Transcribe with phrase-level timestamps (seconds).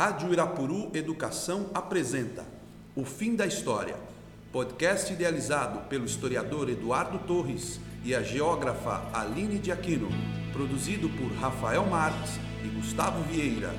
[0.00, 2.42] Rádio Irapuru Educação apresenta
[2.96, 3.96] O Fim da História,
[4.50, 10.08] podcast idealizado pelo historiador Eduardo Torres e a geógrafa Aline de Aquino,
[10.54, 13.74] produzido por Rafael Marques e Gustavo Vieira.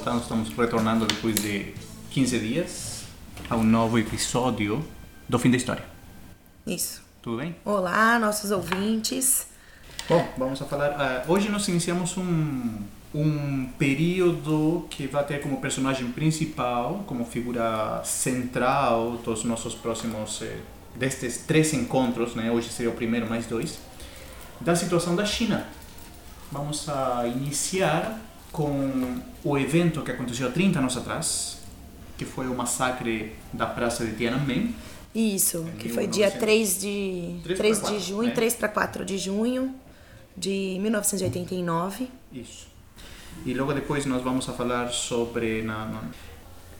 [0.00, 1.74] Voltando, estamos retornando depois de
[2.10, 3.04] 15 dias
[3.50, 4.82] a um novo episódio
[5.28, 5.84] do Fim da História.
[6.66, 7.02] Isso.
[7.20, 7.54] Tudo bem?
[7.66, 9.48] Olá, nossos ouvintes.
[10.08, 10.92] Bom, vamos a falar.
[10.98, 12.78] ah, hoje nós iniciamos um,
[13.14, 20.40] um período que vai ter como personagem principal, como figura central dos nossos próximos.
[20.40, 20.60] eh,
[20.96, 22.50] destes três encontros, né?
[22.50, 23.78] hoje seria o primeiro mais dois,
[24.62, 25.68] da situação da China.
[26.50, 31.58] Vamos a iniciar com o evento que aconteceu há 30 anos atrás,
[32.18, 34.74] que foi o massacre da Praça de Tiananmen.
[35.14, 36.14] Isso, que foi 1900.
[36.16, 38.34] dia 3 de, 3 3 pra de 4, junho, né?
[38.34, 39.74] 3 para 4 de junho
[40.36, 42.08] de 1989.
[42.32, 42.68] Isso.
[43.44, 46.02] E logo depois nós vamos a falar sobre na, na-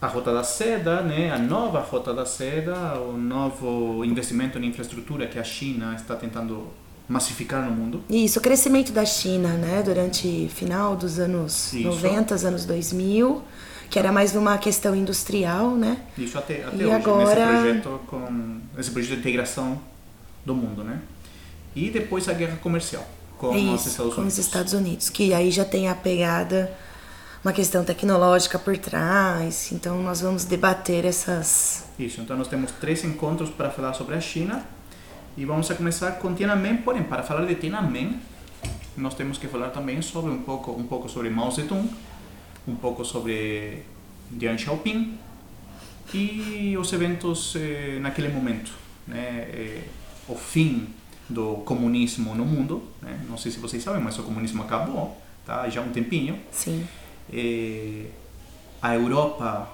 [0.01, 1.31] a Rota da Seda, né?
[1.31, 6.67] a nova Rota da Seda, o novo investimento em infraestrutura que a China está tentando
[7.11, 8.03] massificar no mundo.
[8.09, 11.83] Isso, o crescimento da China, né, durante final dos anos Isso.
[11.87, 13.41] 90, anos 2000,
[13.89, 15.97] que era mais numa questão industrial, né?
[16.17, 19.79] Isso até, até E hoje, agora- nesse projeto com esse projeto de integração
[20.45, 20.99] do mundo, né?
[21.75, 23.05] E depois a guerra comercial
[23.37, 24.37] com os Isso, Estados com Unidos.
[24.39, 26.71] os Estados Unidos, que aí já tem a pegada,
[27.43, 31.83] uma questão tecnológica por trás, então nós vamos debater essas...
[31.99, 34.63] Isso, então nós temos três encontros para falar sobre a China
[35.37, 38.19] e vamos a começar com Tiananmen, porém, para falar de Tiananmen,
[38.97, 41.89] nós temos que falar também sobre um pouco, um pouco sobre Mao Zedong,
[42.67, 43.83] um pouco sobre
[44.29, 45.17] Deng Xiaoping
[46.13, 48.73] e os eventos eh, naquele momento,
[49.07, 49.83] né, eh,
[50.27, 50.87] o fim
[51.29, 53.19] do comunismo no mundo, né?
[53.29, 55.67] não sei se vocês sabem, mas o comunismo acabou, tá?
[55.69, 56.85] Já há um tempinho, Sim,
[57.31, 58.07] eh,
[58.81, 59.71] a Europa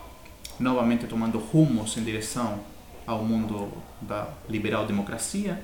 [0.59, 2.59] novamente tomando rumos em direção
[3.07, 5.59] ao mundo da liberal democracia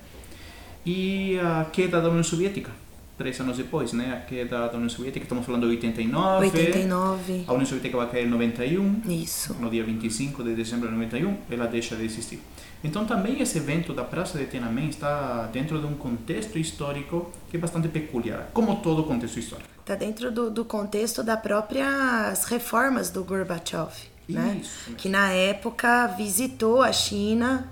[0.86, 2.72] e a queda da União Soviética
[3.18, 4.14] três anos depois, né?
[4.14, 6.46] A queda da União Soviética, estamos falando de 89.
[6.48, 9.54] 89, A União Soviética vai cair em 91, isso.
[9.56, 12.40] no dia 25 de dezembro de 91, ela deixa de existir.
[12.84, 17.56] Então também esse evento da Praça de Tiananmen está dentro de um contexto histórico que
[17.56, 19.70] é bastante peculiar, como todo contexto histórico.
[19.80, 23.92] Está dentro do, do contexto das próprias reformas do Gorbachev,
[24.28, 24.62] né?
[24.98, 27.70] Que na época visitou a China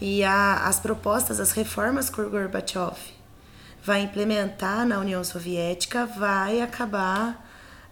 [0.00, 2.96] e a, as propostas, as reformas que o Gorbachev
[3.82, 7.46] vai implementar na União Soviética vai acabar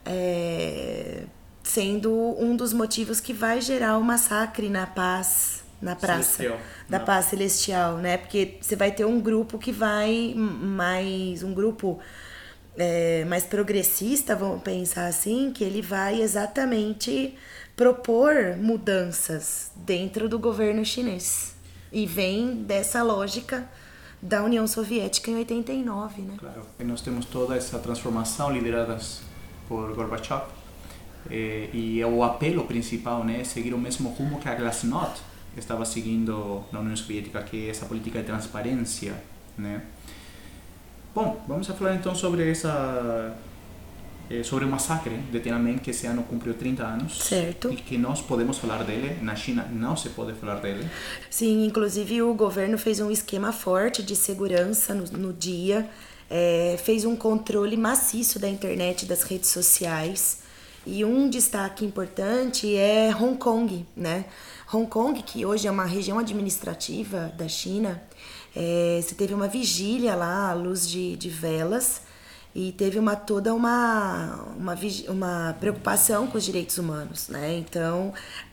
[0.04, 1.24] é,
[1.62, 6.58] sendo um dos motivos que vai gerar o massacre na paz na praça Celestial.
[6.88, 8.16] da Na- paz celestial, né?
[8.16, 11.98] Porque você vai ter um grupo que vai mais um grupo
[12.76, 17.36] é, mais progressista, vamos pensar assim, que ele vai exatamente
[17.76, 21.54] propor mudanças dentro do governo chinês.
[21.92, 23.68] E vem dessa lógica
[24.20, 26.34] da União Soviética em 89, né?
[26.38, 26.62] Claro.
[26.78, 29.22] E nós temos toda essa transformação lideradas
[29.68, 30.42] por Gorbachev.
[31.30, 35.22] Eh, e o apelo principal né, é seguir o mesmo rumo que a Glasnost
[35.56, 39.14] estava seguindo na União Soviética, que é essa política de transparência.
[39.56, 39.82] Né?
[41.14, 43.36] Bom, vamos a falar então sobre essa
[44.44, 47.72] sobre o massacre de Tiananmen que esse ano cumpriu 30 anos Certo.
[47.72, 50.88] e que nós podemos falar dele na China não se pode falar dele
[51.30, 55.88] Sim, inclusive o governo fez um esquema forte de segurança no, no dia,
[56.30, 60.42] é, fez um controle maciço da internet das redes sociais.
[60.86, 64.26] E um destaque importante é Hong Kong, né?
[64.72, 68.02] Hong Kong, que hoje é uma região administrativa da China,
[68.54, 72.02] é, você teve uma vigília lá, à luz de, de velas,
[72.54, 74.76] e teve uma toda uma, uma,
[75.08, 77.56] uma preocupação com os direitos humanos, né?
[77.58, 78.12] Então,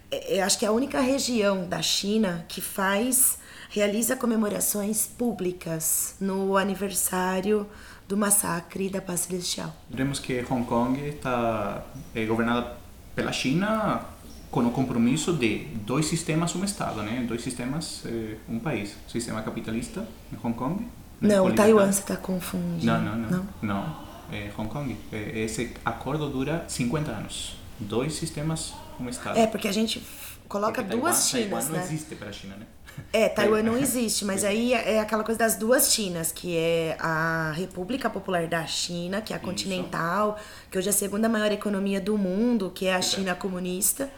[0.10, 3.38] é- eu acho que é a única região da China que faz
[3.70, 7.66] realiza comemorações públicas no aniversário
[8.08, 9.74] do massacre da paz celestial.
[9.90, 12.76] Lembremos que Hong Kong está é, governada
[13.16, 14.02] pela China
[14.50, 17.24] com o compromisso de dois sistemas, um Estado, né?
[17.26, 18.98] Dois sistemas, eh, um país.
[19.08, 20.86] Sistema capitalista em Hong Kong.
[21.22, 22.86] Não, Taiwan você está confundindo.
[22.86, 23.48] Não, não, não.
[23.62, 23.96] Não,
[24.32, 24.98] é Hong Kong.
[25.12, 27.56] É, Esse acordo dura 50 anos.
[27.80, 29.38] Dois sistemas, um Estado.
[29.38, 30.02] É, porque a gente
[30.48, 31.84] coloca Porque duas Taiwan, Chinas, Taiwan não né?
[31.84, 32.66] existe para a China, né?
[33.14, 37.52] É, Taiwan não existe, mas aí é aquela coisa das duas Chinas, que é a
[37.56, 40.38] República Popular da China, que é a continental,
[40.70, 44.10] que hoje é a segunda maior economia do mundo, que é a China comunista.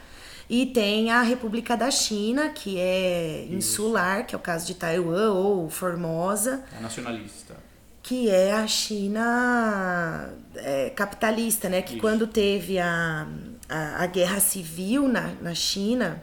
[0.48, 5.32] E tem a República da China, que é insular, que é o caso de Taiwan
[5.32, 7.56] ou Formosa, É nacionalista.
[8.02, 11.80] que é a China é, capitalista, né?
[11.82, 12.00] Que Isso.
[12.00, 13.26] quando teve a,
[13.68, 16.22] a, a guerra civil na, na China,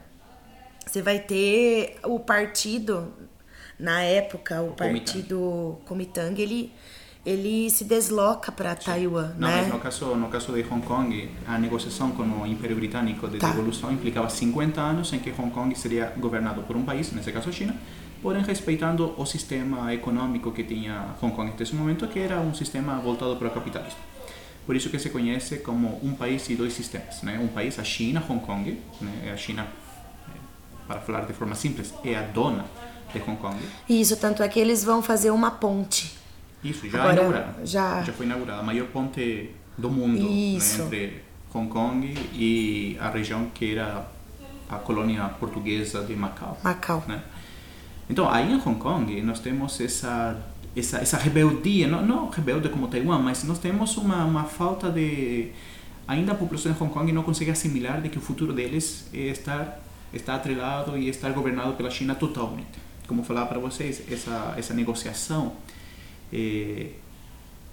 [0.85, 3.12] você vai ter o partido,
[3.79, 6.71] na época, o, O partido Kuomintang, ele,
[7.25, 9.62] ele se desloca para Taiwan, Não, né?
[9.62, 13.38] mas no caso, no caso de Hong Kong, a negociação com o Império Britânico de
[13.38, 13.50] Tá.
[13.50, 17.50] devolução implicava 50 anos em que Hong Kong seria governado por um país, nesse caso
[17.50, 17.75] a China,
[18.23, 22.95] porém respeitando o sistema econômico que tinha Hong Kong nesse momento, que era um sistema
[23.00, 24.00] voltado para o capitalismo.
[24.65, 27.21] Por isso que se conhece como um país e dois sistemas.
[27.23, 27.39] Né?
[27.39, 29.31] Um país, a China, Hong Kong, né?
[29.31, 29.68] a China,
[30.29, 30.38] eh,
[30.88, 32.65] para falar de forma simples, é a dona
[33.13, 33.57] de Hong Kong.
[33.89, 36.20] Isso, tanto é que eles vão fazer uma ponte.
[36.63, 37.66] Isso, já Agora, inaugurada.
[37.66, 38.60] já- foi inaugurada.
[38.60, 41.22] A maior ponte do mundo né, entre
[41.54, 44.06] Hong Kong e a região que era
[44.69, 46.58] a colônia portuguesa de Macau.
[46.63, 47.04] Macau.
[47.08, 47.22] Né?
[48.10, 50.38] Então, aí em Hong Kong, nós temos essa,
[50.75, 55.50] essa, essa rebeldia, não, não rebelde como Taiwan, mas nós temos uma, uma falta de...
[56.07, 59.28] Ainda a população de Hong Kong não consegue assimilar de que o futuro deles é
[59.28, 59.80] estar,
[60.14, 62.80] estar atrelado e estar governado pela China totalmente.
[63.07, 65.54] Como falar para vocês, essa, essa negociação
[66.31, 66.88] eh,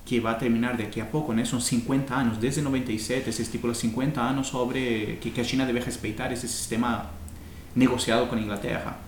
[0.04, 1.44] que vai terminar daqui a pouco, né?
[1.44, 5.80] São 50 anos, desde 97 se estipula 50 anos sobre que, que a China deve
[5.80, 7.10] respeitar esse sistema
[7.76, 8.98] negociado com a Inglaterra.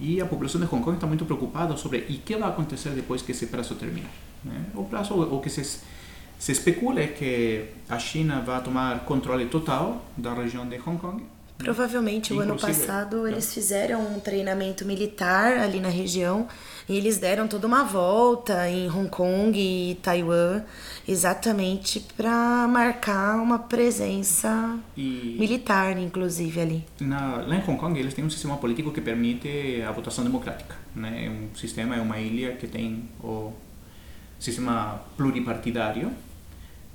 [0.00, 3.20] E a população de Hong Kong está muito preocupada sobre e que vai acontecer depois
[3.20, 4.10] que esse prazo terminar.
[4.42, 4.64] Né?
[4.74, 10.02] O prazo, o que se, se especula é que a China vai tomar controle total
[10.16, 11.22] da região de Hong Kong.
[11.58, 16.48] Provavelmente o ano passado eles fizeram um treinamento militar ali na região
[16.90, 20.60] e eles deram toda uma volta em Hong Kong e Taiwan
[21.06, 26.84] exatamente para marcar uma presença E militar, inclusive ali.
[27.00, 30.74] na, lá em Hong Kong eles têm um sistema político que permite a votação democrática.
[30.92, 31.26] Né?
[31.26, 33.52] É um sistema, é uma ilha que tem o
[34.40, 36.10] sistema pluripartidário,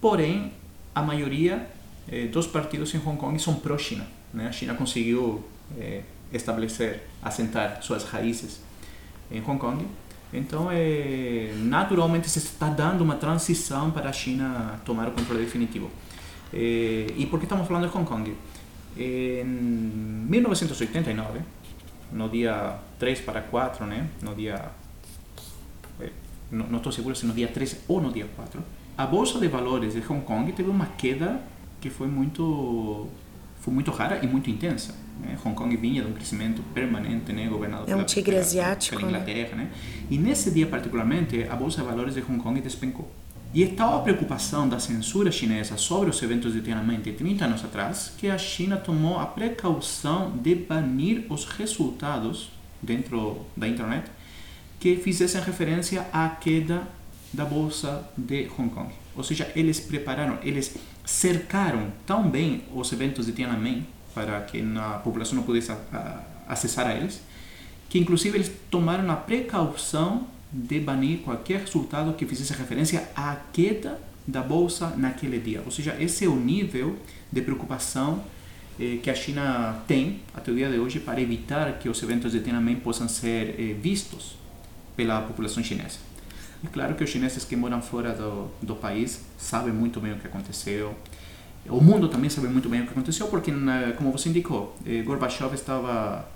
[0.02, 0.52] porém
[0.94, 1.70] a maioria
[2.12, 4.06] eh, dos partidos em Hong Kong são pró-China.
[4.34, 4.48] Né?
[4.50, 5.42] A China conseguiu
[5.80, 6.02] eh,
[6.34, 8.60] estabelecer, assentar suas raízes
[9.32, 9.86] em Hong Kong.
[10.34, 15.90] Então, eh, naturalmente, se está dando uma transição para a China tomar o controle definitivo.
[16.54, 18.36] Eh, e por que estamos falando de Hong Kong?
[18.98, 21.40] Em 1989,
[22.12, 24.10] no dia 3 para 4, né?
[24.22, 24.72] no dia.
[26.00, 26.12] eh,
[26.52, 28.62] não estou seguro se no dia 3 ou no dia 4,
[28.98, 31.42] a bolsa de valores de Hong Kong teve uma queda
[31.82, 33.08] que foi muito
[33.66, 34.94] foi muito rara e muito intensa.
[35.20, 35.36] Né?
[35.44, 37.48] Hong Kong vinha de um crescimento permanente, né?
[37.48, 39.18] governado É um tigre pela, asiático, pela né?
[39.18, 39.56] Inglaterra.
[39.58, 39.70] Né?
[40.08, 43.12] E nesse dia particularmente, a bolsa de valores de Hong Kong despencou.
[43.52, 47.46] E é tal a preocupação da censura chinesa sobre os eventos de Tiananmen de 30
[47.46, 52.52] anos atrás que a China tomou a precaução de banir os resultados
[52.84, 54.12] dentro da internet
[54.80, 56.84] que fizessem referência à queda
[57.34, 58.94] da bolsa de Hong Kong.
[59.16, 65.00] Ou seja, eles prepararam, eles cercaram tão bem os eventos de Tiananmen para que a
[65.00, 65.72] população não pudesse
[66.48, 67.22] acessar a eles,
[67.90, 74.00] que inclusive eles tomaram a precaução de banir qualquer resultado que fizesse referência à queda
[74.26, 75.62] da bolsa naquele dia.
[75.66, 76.98] Ou seja, esse é o nível
[77.32, 78.24] de preocupação
[78.80, 82.32] eh, que a China tem até o dia de hoje para evitar que os eventos
[82.32, 84.38] de Tiananmen possam ser eh, vistos
[84.96, 86.00] pela população chinesa.
[86.66, 90.16] É claro que os chineses que moram fora do, do país sabem muito bem o
[90.18, 90.96] que aconteceu.
[91.68, 93.52] O mundo também sabe muito bem o que aconteceu, porque,
[93.98, 96.28] como você indicou, eh, Gorbachev estava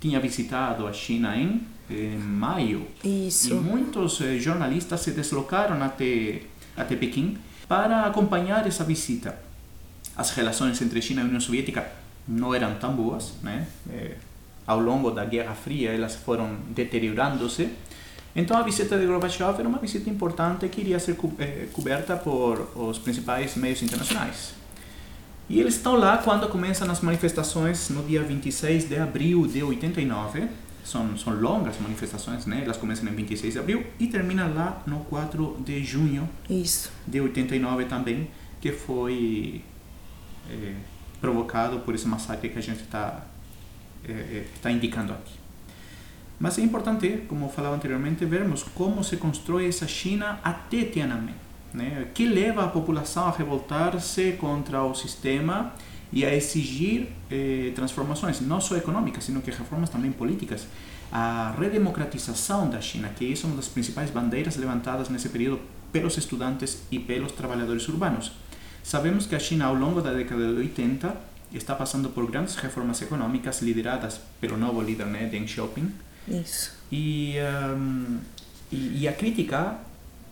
[0.00, 3.54] tinha visitado a China em, em maio e Isso.
[3.54, 6.42] muitos eh, jornalistas se deslocaram até
[6.76, 7.38] até Pequim
[7.68, 9.38] para acompanhar essa visita.
[10.16, 11.86] As relações entre China e União Soviética
[12.26, 13.66] não eram tão boas, né?
[13.90, 14.16] Eh,
[14.66, 17.68] ao longo da Guerra Fria elas foram deteriorando-se.
[18.34, 22.70] Então a visita de Gorbachev era uma visita importante que iria ser eh, coberta por
[22.74, 24.54] os principais meios internacionais.
[25.48, 30.48] E eles estão lá quando começam as manifestações no dia 26 de abril de 89,
[30.82, 32.62] são, são longas manifestações, né?
[32.64, 36.90] Elas começam em 26 de abril e terminam lá no 4 de junho Isso.
[37.06, 39.62] de 89 também, que foi
[40.50, 40.74] eh,
[41.20, 43.26] provocado por esse massacre que a gente está
[44.08, 45.41] eh, está indicando aqui.
[46.42, 51.36] Mas é importante, como eu falava anteriormente, vermos como se constrói essa China até Tiananmen.
[51.72, 52.08] Né?
[52.12, 55.72] Que leva a população a revoltar-se contra o sistema
[56.12, 60.66] e a exigir eh, transformações, não só econômicas, sino que reformas também políticas.
[61.12, 65.60] A redemocratização da China, que é uma das principais bandeiras levantadas nesse período
[65.92, 68.32] pelos estudantes e pelos trabalhadores urbanos.
[68.82, 71.16] Sabemos que a China, ao longo da década de 80,
[71.52, 75.88] está passando por grandes reformas econômicas lideradas pelo novo líder, né, Deng Xiaoping,
[76.28, 76.72] Isso.
[76.90, 77.34] e,
[77.76, 78.18] um,
[78.70, 79.76] e, e a crítica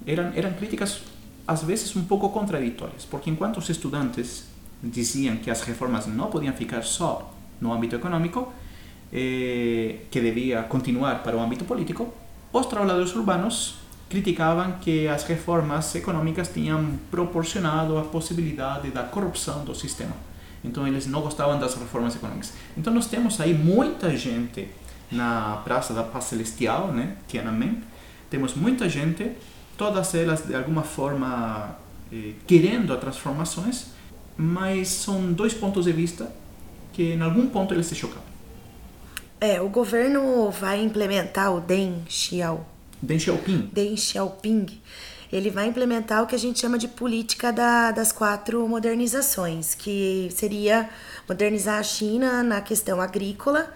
[0.07, 1.03] eram, eram críticas
[1.47, 4.45] às vezes um pouco contraditórias, porque enquanto os estudantes
[4.83, 8.53] diziam que as reformas não podiam ficar só no âmbito econômico,
[9.13, 12.13] eh, que devia continuar para o âmbito político,
[12.53, 19.75] os trabalhadores urbanos criticavam que as reformas econômicas tinham proporcionado a possibilidade da corrupção do
[19.75, 20.15] sistema.
[20.65, 22.53] Então eles não gostavam das reformas econômicas.
[22.77, 24.69] Então nós temos aí muita gente
[25.11, 27.83] na Praça da Paz Celestial, né, Tiananmen.
[28.29, 29.33] Temos muita gente,
[29.77, 31.77] todas elas de alguma forma
[32.13, 33.87] eh, querendo as transformações,
[34.37, 36.31] mas são dois pontos de vista
[36.93, 38.23] que em algum ponto eles se chocam.
[39.41, 42.67] É, o governo vai implementar o Deng Xiao,
[43.01, 44.67] Deng Xiaoping, Deng Xiaoping.
[45.33, 50.29] Ele vai implementar o que a gente chama de política da- das quatro modernizações, que
[50.35, 50.91] seria
[51.29, 53.73] modernizar a China na questão agrícola,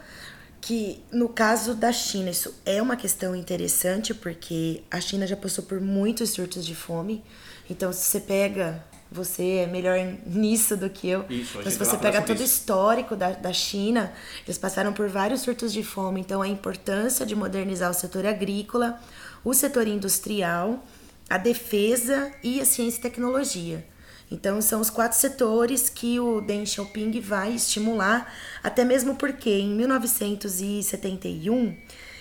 [0.65, 5.63] que no caso da China isso é uma questão interessante porque a China já passou
[5.63, 7.23] por muitos surtos de fome.
[7.69, 11.27] Então se você pega, você é melhor nisso do que eu.
[11.29, 14.11] Isso, então, se você pega todo o histórico da, da China,
[14.47, 16.23] eles passaram por vários surtos de fome.
[16.23, 18.99] Então a importância de modernizar o setor agrícola,
[19.45, 20.83] o setor industrial,
[21.29, 23.87] a defesa e a ciência e tecnologia.
[24.35, 28.33] Então, são os quatro setores que o Deng Xiaoping vai estimular,
[28.65, 31.77] até mesmo porque em 1971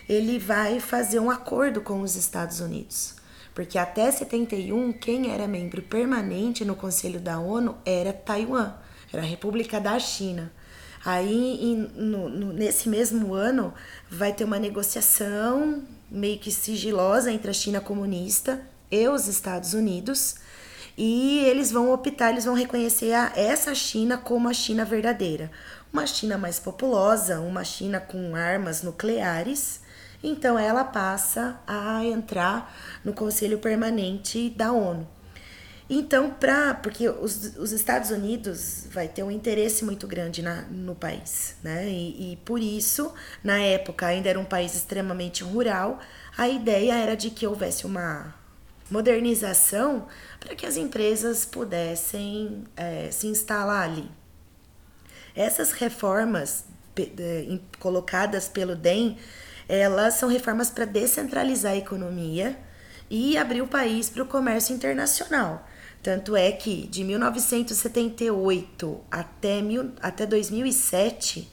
[0.08, 3.16] ele vai fazer um acordo com os Estados Unidos.
[3.56, 8.74] Porque até 71, quem era membro permanente no Conselho da ONU era Taiwan,
[9.12, 10.52] era a República da China.
[11.04, 13.74] Aí, em- no- no- nesse mesmo ano,
[14.10, 20.36] vai ter uma negociação meio que sigilosa entre a China comunista e os Estados Unidos.
[20.98, 25.52] E eles vão optar, eles vão reconhecer a, essa China como a China verdadeira.
[25.92, 29.82] Uma China mais populosa, uma China com armas nucleares.
[30.24, 32.74] Então ela passa a entrar
[33.04, 35.08] no Conselho Permanente da ONU.
[35.90, 40.96] Então, pra, porque os, os Estados Unidos vai ter um interesse muito grande na, no
[40.96, 41.88] país, né?
[41.90, 46.00] E, e por isso, na época, ainda era um país extremamente rural,
[46.38, 48.34] a ideia era de que houvesse uma
[48.94, 50.08] modernização
[50.40, 54.10] para que as empresas pudessem eh, se instalar ali.
[55.36, 59.18] Essas reformas em- colocadas pelo DEM,
[59.68, 62.56] elas são reformas para descentralizar a economia
[63.10, 65.68] e abrir o país para o comércio internacional.
[66.04, 69.60] Tanto é que de 1978 até,
[70.02, 71.52] até 2007,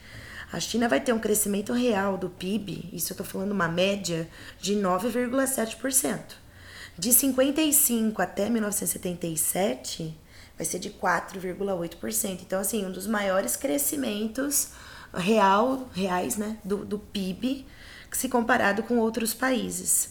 [0.52, 4.28] a China vai ter um crescimento real do PIB, isso eu estou falando uma média,
[4.60, 6.39] de 9,7%.
[7.00, 10.14] De 55 até 1977,
[10.54, 12.40] vai ser de 4,8%.
[12.42, 14.68] Então, assim, um dos maiores crescimentos
[15.14, 17.64] real, reais, né, do, do PIB,
[18.12, 20.10] se comparado com outros países.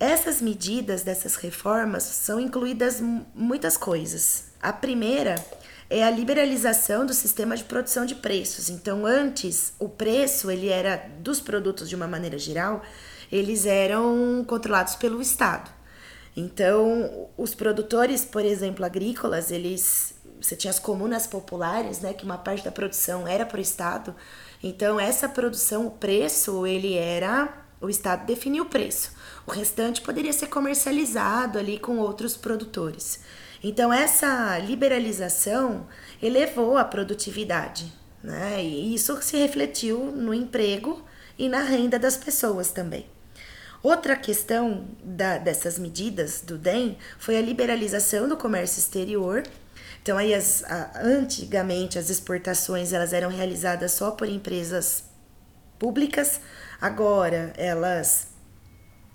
[0.00, 4.44] Essas medidas dessas reformas são incluídas mu- muitas coisas.
[4.62, 5.34] A primeira
[5.90, 8.70] é a liberalização do sistema de produção de preços.
[8.70, 12.82] Então, antes, o preço ele era dos produtos de uma maneira geral,
[13.30, 15.76] eles eram controlados pelo Estado.
[16.38, 22.38] Então, os produtores, por exemplo, agrícolas, eles você tinha as comunas populares, né, que uma
[22.38, 24.14] parte da produção era para o Estado.
[24.62, 29.10] Então, essa produção, o preço, ele era o Estado definia o preço.
[29.48, 33.20] O restante poderia ser comercializado ali com outros produtores.
[33.60, 35.88] Então, essa liberalização
[36.22, 37.92] elevou a produtividade,
[38.22, 38.62] né?
[38.62, 41.02] E isso se refletiu no emprego
[41.36, 43.17] e na renda das pessoas também.
[43.82, 49.44] Outra questão da- dessas medidas do DEM foi a liberalização do comércio exterior.
[50.02, 55.04] Então, aí, as, a- antigamente, as exportações elas eram realizadas só por empresas
[55.78, 56.40] públicas,
[56.80, 58.28] agora elas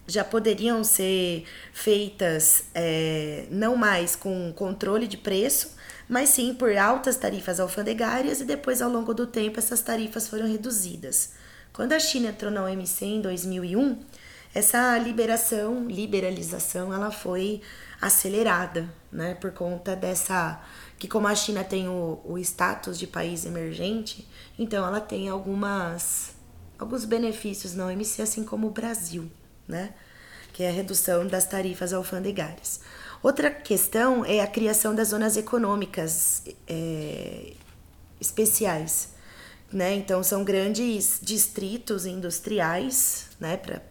[0.07, 5.71] já poderiam ser feitas é, não mais com controle de preço,
[6.09, 10.45] mas sim por altas tarifas alfandegárias e depois, ao longo do tempo, essas tarifas foram
[10.47, 11.31] reduzidas
[11.71, 13.99] Quando a China entrou na OMC em 2001,
[14.53, 17.61] essa liberação, liberalização, ela foi
[17.99, 20.61] acelerada, né, por conta dessa
[20.99, 26.33] que como a China tem o, o status de país emergente, então ela tem algumas
[26.77, 29.31] alguns benefícios na OMC, assim como o Brasil,
[29.67, 29.93] né,
[30.51, 32.81] que é a redução das tarifas alfandegárias.
[33.23, 37.53] Outra questão é a criação das zonas econômicas é,
[38.19, 39.13] especiais,
[39.71, 39.95] né?
[39.95, 43.81] Então são grandes distritos industriais, né, pra,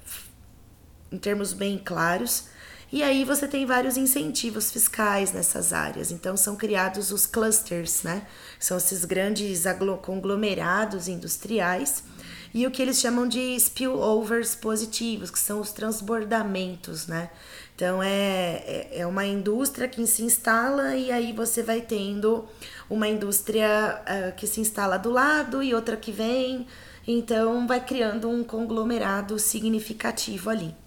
[1.12, 2.44] em termos bem claros.
[2.92, 6.10] E aí você tem vários incentivos fiscais nessas áreas.
[6.10, 8.26] Então são criados os clusters, né?
[8.58, 9.64] São esses grandes
[10.02, 12.04] conglomerados industriais
[12.52, 17.30] e o que eles chamam de spillovers positivos, que são os transbordamentos, né?
[17.74, 22.44] Então é, é, é uma indústria que se instala e aí você vai tendo
[22.90, 26.66] uma indústria uh, que se instala do lado e outra que vem,
[27.08, 30.81] então vai criando um conglomerado significativo ali.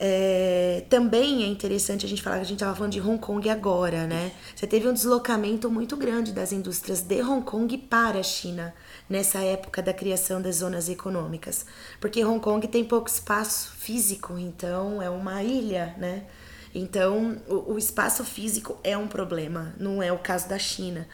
[0.00, 3.50] É, também é interessante a gente falar que a gente estava falando de Hong Kong
[3.50, 4.30] agora, né?
[4.54, 8.72] Você teve um deslocamento muito grande das indústrias de Hong Kong para a China
[9.10, 11.66] nessa época da criação das zonas econômicas,
[12.00, 16.24] porque Hong Kong tem pouco espaço físico, então é uma ilha, né?
[16.72, 21.08] Então o, o espaço físico é um problema, não é o caso da China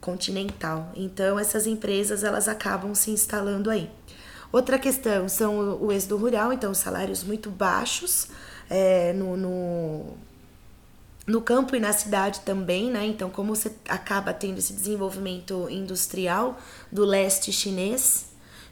[0.00, 0.92] continental.
[0.94, 3.90] Então essas empresas elas acabam se instalando aí.
[4.54, 8.28] Outra questão são o êxodo rural, então salários muito baixos
[8.70, 10.16] é, no, no,
[11.26, 13.04] no, campo e na cidade também, né?
[13.04, 16.56] Então, como você acaba tendo esse desenvolvimento industrial
[16.92, 18.26] do leste chinês,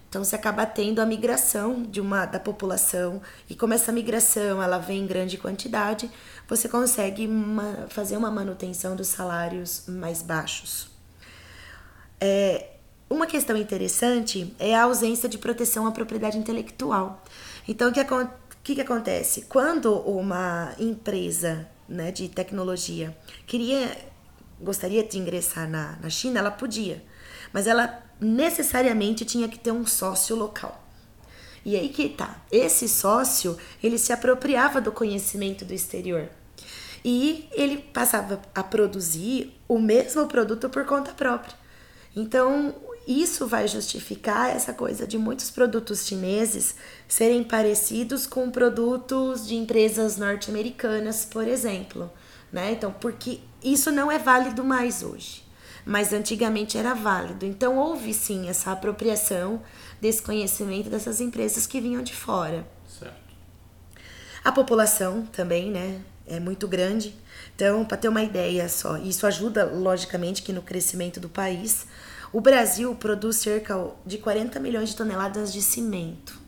[0.09, 3.21] então você acaba tendo a migração de uma da população
[3.51, 6.09] e como essa migração ela vem em grande quantidade,
[6.49, 7.29] você consegue
[7.89, 10.93] fazer uma manutenção dos salários mais baixos.
[12.21, 12.72] É,
[13.13, 17.23] uma questão interessante é a ausência de proteção à propriedade intelectual.
[17.69, 18.05] Então, o que,
[18.65, 19.43] que, que acontece?
[19.43, 23.97] Quando uma empresa né, de tecnologia queria,
[24.61, 27.05] gostaria de ingressar na, na China, ela podia,
[27.53, 30.83] mas ela necessariamente tinha que ter um sócio local.
[31.65, 32.43] E aí que tá.
[32.51, 36.29] Esse sócio, ele se apropriava do conhecimento do exterior.
[37.05, 41.55] E ele passava a produzir o mesmo produto por conta própria.
[42.15, 42.75] Então,
[43.07, 46.75] isso vai justificar essa coisa de muitos produtos chineses
[47.09, 52.11] serem parecidos com produtos de empresas norte-americanas, por exemplo,
[52.53, 52.73] né?
[52.73, 55.45] Então, porque isso não é válido mais hoje,
[55.85, 57.45] mas antigamente era válido.
[57.45, 59.63] Então, houve sim essa apropriação
[60.01, 62.67] desse conhecimento dessas empresas que vinham de fora.
[62.89, 63.15] Certo.
[64.45, 67.15] A população também, né, é muito grande.
[67.55, 71.87] Então, para ter uma ideia só, isso ajuda logicamente que no crescimento do país,
[72.33, 76.41] o Brasil produz cerca de 40 milhões de toneladas de cimento.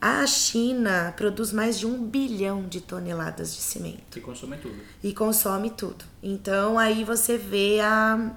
[0.00, 4.16] A China produz mais de um bilhão de toneladas de cimento.
[4.16, 4.76] E consome tudo.
[5.02, 6.04] E consome tudo.
[6.22, 8.32] Então aí você vê a,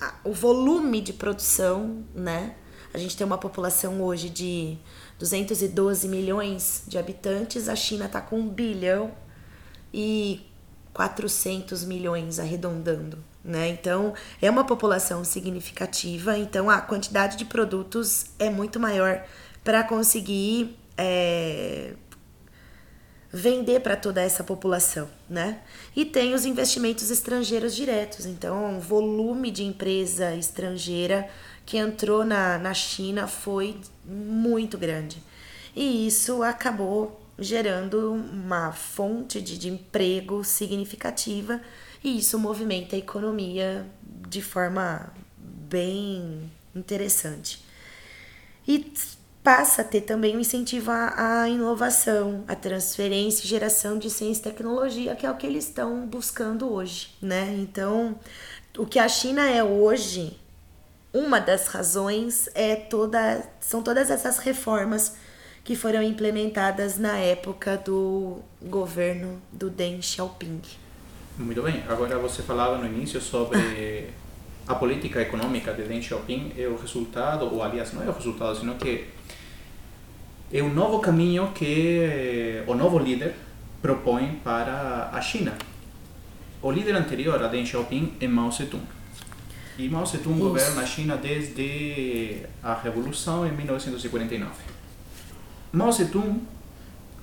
[0.00, 2.54] a, o volume de produção, né?
[2.94, 4.78] A gente tem uma população hoje de
[5.18, 9.12] 212 milhões de habitantes, a China está com um bilhão
[9.92, 10.40] e
[10.94, 13.68] 400 milhões arredondando né?
[13.68, 19.24] Então, é uma população significativa, então a quantidade de produtos é muito maior
[19.64, 21.94] para conseguir é,
[23.32, 25.60] vender para toda essa população, né?
[25.96, 31.28] E tem os investimentos estrangeiros diretos, então o volume de empresa estrangeira
[31.64, 35.22] que entrou na, na China foi muito grande.
[35.74, 41.60] E isso acabou gerando uma fonte de, de emprego significativa
[42.02, 43.86] e isso movimenta a economia
[44.28, 47.64] de forma bem interessante.
[48.66, 48.92] E
[49.42, 54.44] passa a ter também um incentivo à, inovação, à transferência e geração de ciência e
[54.44, 57.54] tecnologia, que é o que eles estão buscando hoje, né?
[57.58, 58.18] Então,
[58.78, 60.38] o que a China é hoje,
[61.12, 65.14] uma das razões é toda, são todas essas reformas
[65.64, 70.81] que foram implementadas na época do governo do Deng Xiaoping.
[71.38, 71.82] Muito bem.
[71.88, 74.10] Agora você falava no início sobre
[74.68, 78.56] a política econômica de Deng Xiaoping é o resultado, ou aliás, não é o resultado,
[78.56, 79.06] sino que
[80.52, 83.34] é o novo caminho que o novo líder
[83.80, 85.54] propõe para a China.
[86.60, 88.84] O líder anterior a Deng Xiaoping é Mao Zedong.
[89.78, 90.44] E Mao Zedong Isso.
[90.44, 94.52] governa a China desde a Revolução em 1949.
[95.72, 96.42] Mao Zedong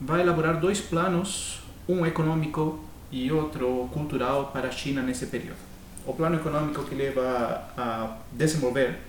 [0.02, 5.58] vai elaborar dois planos, um econômico e outro cultural para China nesse período.
[6.06, 9.00] O plano econômico que leva a desenvolver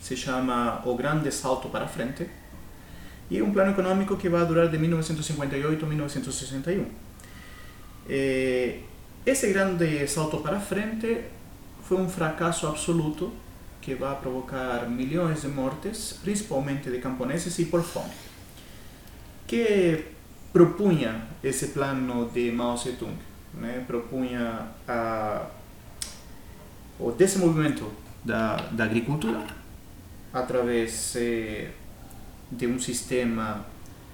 [0.00, 2.28] se chama O Grande Salto para Frente,
[3.30, 6.86] e é um plano econômico que vai durar de 1958 a 1961.
[8.08, 8.80] Eh,
[9.26, 11.24] esse grande salto para frente
[11.82, 13.30] foi um fracasso absoluto
[13.82, 18.10] que vai provocar milhões de mortes, principalmente de camponeses e por fome.
[19.46, 20.06] Que
[20.52, 23.16] propunha esse plano de Mao Zedong?
[23.54, 23.84] Né?
[23.86, 25.46] Propunha a,
[26.98, 27.90] o desenvolvimento
[28.24, 29.44] da, da agricultura
[30.32, 31.70] através eh,
[32.50, 33.64] de um sistema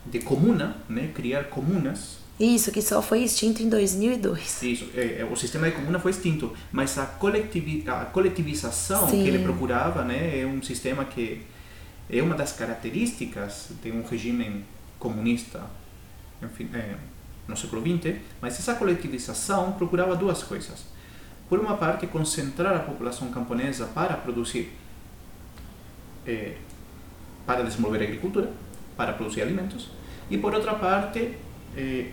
[0.07, 1.11] de comuna, né?
[1.15, 4.63] criar comunas Isso, que só foi extinto em 2002.
[4.63, 9.23] Isso, é, é, o sistema de comuna foi extinto, mas a, coletivi a coletivização Sim.
[9.23, 11.43] que ele procurava né, é um sistema que
[12.11, 14.65] é uma das características de um regime
[14.99, 15.63] comunista
[16.75, 16.95] é,
[17.47, 20.85] no século XX, mas essa coletivização procurava duas coisas.
[21.49, 24.73] Por uma parte, concentrar a população camponesa para produzir,
[26.27, 26.57] eh,
[27.47, 28.51] para desenvolver a agricultura,
[28.97, 29.91] para produzir alimentos,
[30.31, 31.37] e por outra parte,
[31.77, 32.11] eh,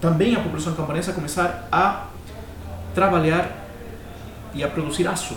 [0.00, 2.08] também a população camponesa começar a
[2.94, 3.66] trabalhar
[4.52, 5.36] e a produzir aço,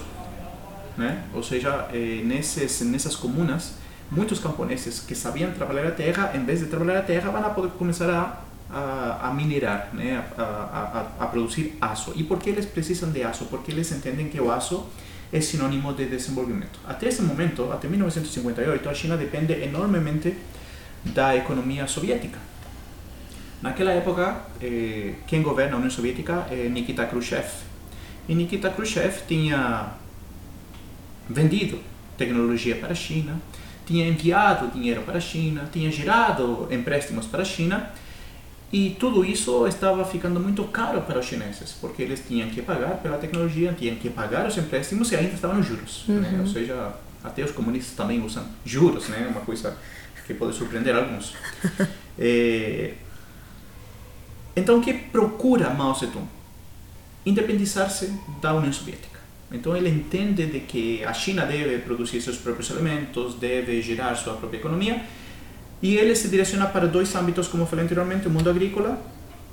[0.98, 1.24] né?
[1.34, 1.88] Ou seja,
[2.24, 3.76] nesses nessas comunas,
[4.12, 7.50] muitos camponeses que sabiam trabalhar a terra, em vez de trabalhar a terra, vão a
[7.50, 9.92] poder começar a a, a minerar,
[10.38, 12.14] a, a, a, produzir aço.
[12.16, 13.46] E por que eles precisam de aço?
[13.46, 14.86] Porque eles entendem que o aço
[15.34, 16.80] é sinônimo de desenvolvimento.
[16.88, 20.36] Até esse momento, até 1958, a China depende enormemente
[21.04, 22.38] da economia soviética.
[23.62, 27.48] Naquela época, eh, quem governa a União Soviética é Nikita Khrushchev.
[28.28, 29.94] E Nikita Khrushchev tinha
[31.30, 31.80] vendido
[32.18, 33.40] tecnologia para China,
[33.90, 37.92] tinha enviado dinheiro para a China, tinha gerado empréstimos para a China,
[38.72, 42.98] e tudo isso estava ficando muito caro para os chineses, porque eles tinham que pagar
[42.98, 46.04] pela tecnologia, tinham que pagar os empréstimos e ainda estavam nos juros.
[46.08, 46.38] Né?
[46.40, 49.28] Ou seja, até os comunistas também usam juros, né?
[49.28, 49.76] uma coisa
[50.28, 51.34] que pode surpreender alguns.
[52.22, 52.96] Eh,
[54.54, 56.28] então, o que procura Mao Zedong?
[57.26, 59.09] Independizar-se da União Soviética.
[59.52, 64.34] Então, ele entende de que a China deve produzir seus próprios alimentos, deve gerar sua
[64.36, 65.02] própria economia,
[65.82, 69.02] e ele se direciona para dois âmbitos, como eu falei anteriormente, o mundo agrícola,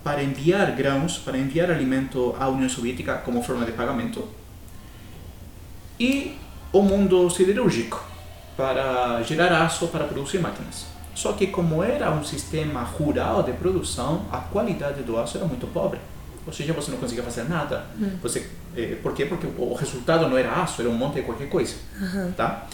[0.04, 4.28] para enviar grãos, para enviar alimento à União Soviética como forma de pagamento,
[5.98, 6.36] e
[6.72, 8.04] o mundo siderúrgico,
[8.56, 10.86] para gerar aço para produzir máquinas.
[11.14, 15.66] Só que como era um sistema rural de produção, a qualidade do aço era muito
[15.66, 15.98] pobre.
[16.46, 17.84] Ou seja, você não conseguia fazer nada.
[18.22, 19.26] Você, eh, por quê?
[19.26, 21.74] Porque o resultado não era aço, era um monte de qualquer coisa.
[22.36, 22.66] Tá?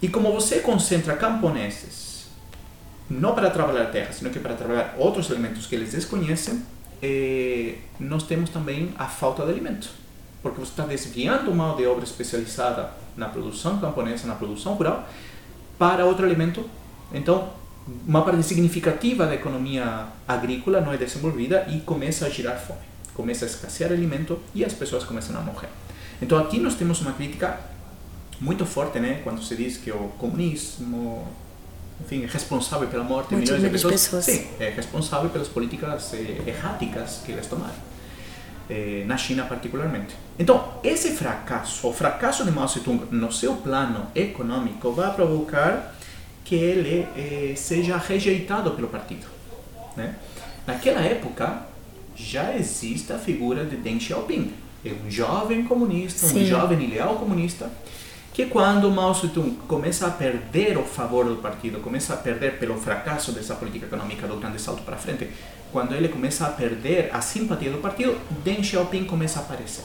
[0.00, 2.26] E como você concentra camponeses,
[3.08, 6.62] não para trabalhar a terra, sino que para trabalhar outros elementos que eles desconhecem,
[7.02, 9.90] eh, nós temos também a falta de alimento.
[10.42, 15.08] Porque você está desviando mão de obra especializada na produção camponesa, na produção rural,
[15.78, 16.68] para outro alimento.
[17.12, 17.50] Então,
[18.06, 22.80] uma parte significativa da economia agrícola não é desenvolvida e começa a girar fome.
[23.14, 25.68] Começa a escassear alimento e as pessoas começam a morrer.
[26.20, 27.58] Então, aqui nós temos uma crítica
[28.40, 29.20] muito forte, né?
[29.22, 31.26] Quando se diz que o comunismo,
[32.00, 34.26] enfim, é responsável pela morte de Muitos milhões de milhões de pessoas.
[34.26, 34.46] pessoas.
[34.46, 37.74] Sim, é responsável pelas políticas eh, erráticas que eles tomaram.
[38.68, 40.14] Eh, na China particularmente.
[40.38, 45.95] Então, esse fracasso, o fracasso de Mao Zedong no seu plano econômico vai provocar
[46.46, 49.26] que ele eh, seja rejeitado pelo partido.
[49.96, 50.14] Né?
[50.64, 51.66] Naquela época,
[52.14, 54.52] já existe a figura de Deng Xiaoping,
[54.84, 56.46] é um jovem comunista, um Sim.
[56.46, 57.68] jovem e leal comunista,
[58.32, 62.76] que quando Mao Zedong começa a perder o favor do partido, começa a perder pelo
[62.76, 65.28] fracasso dessa política econômica do grande salto para frente,
[65.72, 69.84] quando ele começa a perder a simpatia do partido, Deng Xiaoping começa a aparecer.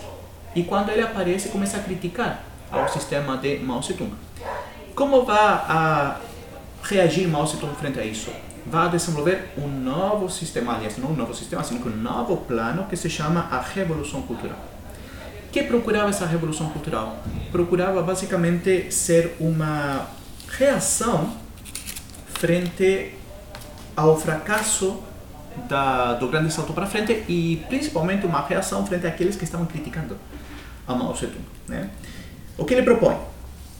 [0.55, 4.13] E quando ele aparece, começa a criticar ao sistema de Mao Zedong.
[4.93, 6.19] Como vai a
[6.83, 8.31] reagir Mao Zedong frente a isso?
[8.65, 12.95] Vai desenvolver um novo sistema, aliás, não um novo sistema, sino um novo plano que
[12.95, 14.57] se chama a Revolução Cultural.
[15.51, 17.21] que procurava essa revolução cultural?
[17.51, 20.07] Procurava basicamente ser uma
[20.47, 21.33] reação
[22.35, 23.13] frente
[23.95, 25.03] ao fracasso
[25.67, 30.17] da, do grande salto para frente e principalmente uma reação frente àqueles que estavam criticando
[30.87, 31.45] a Mao Zedong.
[31.67, 31.89] Né?
[32.57, 33.17] O que ele propõe?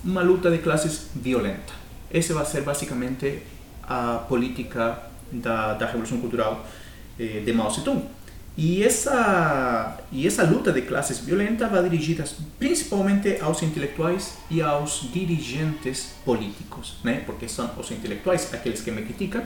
[0.03, 1.80] Uma luta de classes violenta.
[2.13, 3.39] Essa vai ser basicamente
[3.83, 4.97] a política
[5.31, 6.65] da, da revolução cultural
[7.19, 8.03] eh, de Mao Zedong.
[8.57, 12.25] E essa, e essa luta de classes violenta vai dirigida
[12.59, 17.23] principalmente aos intelectuais e aos dirigentes políticos, né?
[17.25, 19.41] porque são os intelectuais aqueles que me criticam,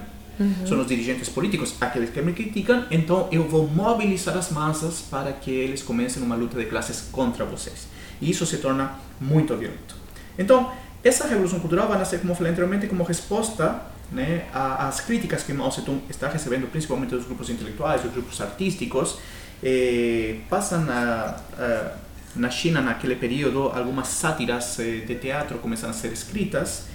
[0.68, 5.32] são os dirigentes políticos aqueles que me criticam, então eu vou mobilizar as massas para
[5.32, 7.88] que eles comecem uma luta de classes contra vocês.
[8.20, 9.96] E isso se torna muito violento.
[10.38, 10.74] Então,
[11.06, 13.80] essa revolução cultural vai nascer, como eu falei anteriormente, como resposta
[14.12, 19.20] né, às críticas que Mao Zedong está recebendo, principalmente dos grupos intelectuais, dos grupos artísticos.
[19.64, 21.92] Eh, passam a, a,
[22.36, 26.86] na China, naquele período, algumas sátiras eh, de teatro começam a ser escritas,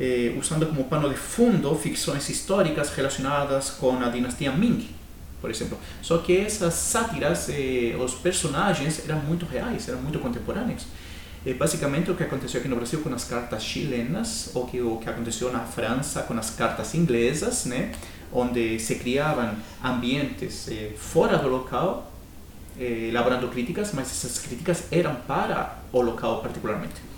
[0.00, 4.88] eh, usando como pano de fundo ficções históricas relacionadas com a dinastia Ming,
[5.42, 5.78] por exemplo.
[6.00, 10.86] Só que essas sátiras, eh, os personagens eram muito reais, eram muito contemporâneos.
[11.46, 14.96] É basicamente o que aconteceu aqui no Brasil com as cartas chilenas, ou que, o
[14.96, 17.92] que aconteceu na França com as cartas inglesas, né?
[18.32, 22.12] onde se criavam ambientes eh, fora do local,
[22.78, 27.08] eh, elaborando críticas, mas essas críticas eram para o local particularmente.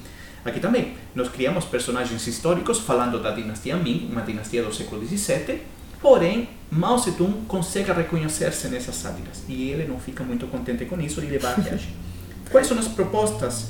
[0.45, 5.61] Aqui também, nós criamos personagens históricos falando da dinastia Ming, uma dinastia do século XVII,
[6.01, 11.21] porém, Mao Zedong consegue reconhecer-se nessas sátiras e ele não fica muito contente com isso
[11.21, 11.95] e ele vai reagir.
[12.51, 13.69] Quais são as propostas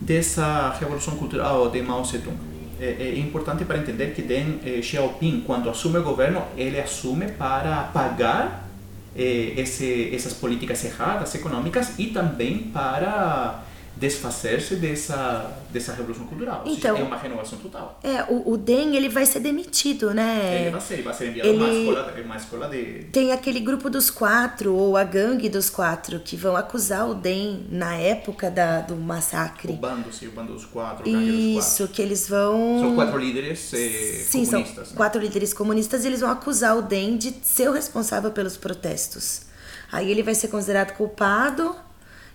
[0.00, 2.36] dessa revolução cultural de Mao Zedong?
[2.80, 7.26] É, é importante para entender que Deng eh, Xiaoping, quando assume o governo, ele assume
[7.32, 8.68] para apagar
[9.16, 13.64] eh, esse, essas políticas erradas econômicas e também para
[13.98, 16.62] desfazer-se dessa, dessa revolução cultural.
[16.64, 17.98] Seja, Então- é uma renovação total.
[18.02, 20.62] É, o, o Den, ele vai ser demitido, né?
[20.62, 23.04] Ele vai ser, vai ser enviado a uma ele- escola, uma escola de...
[23.12, 27.66] Tem aquele grupo dos quatro, ou a gangue dos quatro, que vão acusar o Den
[27.70, 29.72] na época da, do O massacre.
[29.72, 31.34] bando, sim, o bando dos quatro, o dos quatro.
[31.58, 32.78] Isso, que eles vão.
[32.80, 34.90] São quatro líderes eh, Sim, são comunistas.
[34.90, 34.96] né?
[34.96, 39.42] quatro líderes comunistas e eles vão acusar o DEM de ser o responsável pelos protestos.
[39.90, 41.74] Aí ele vai ser considerado culpado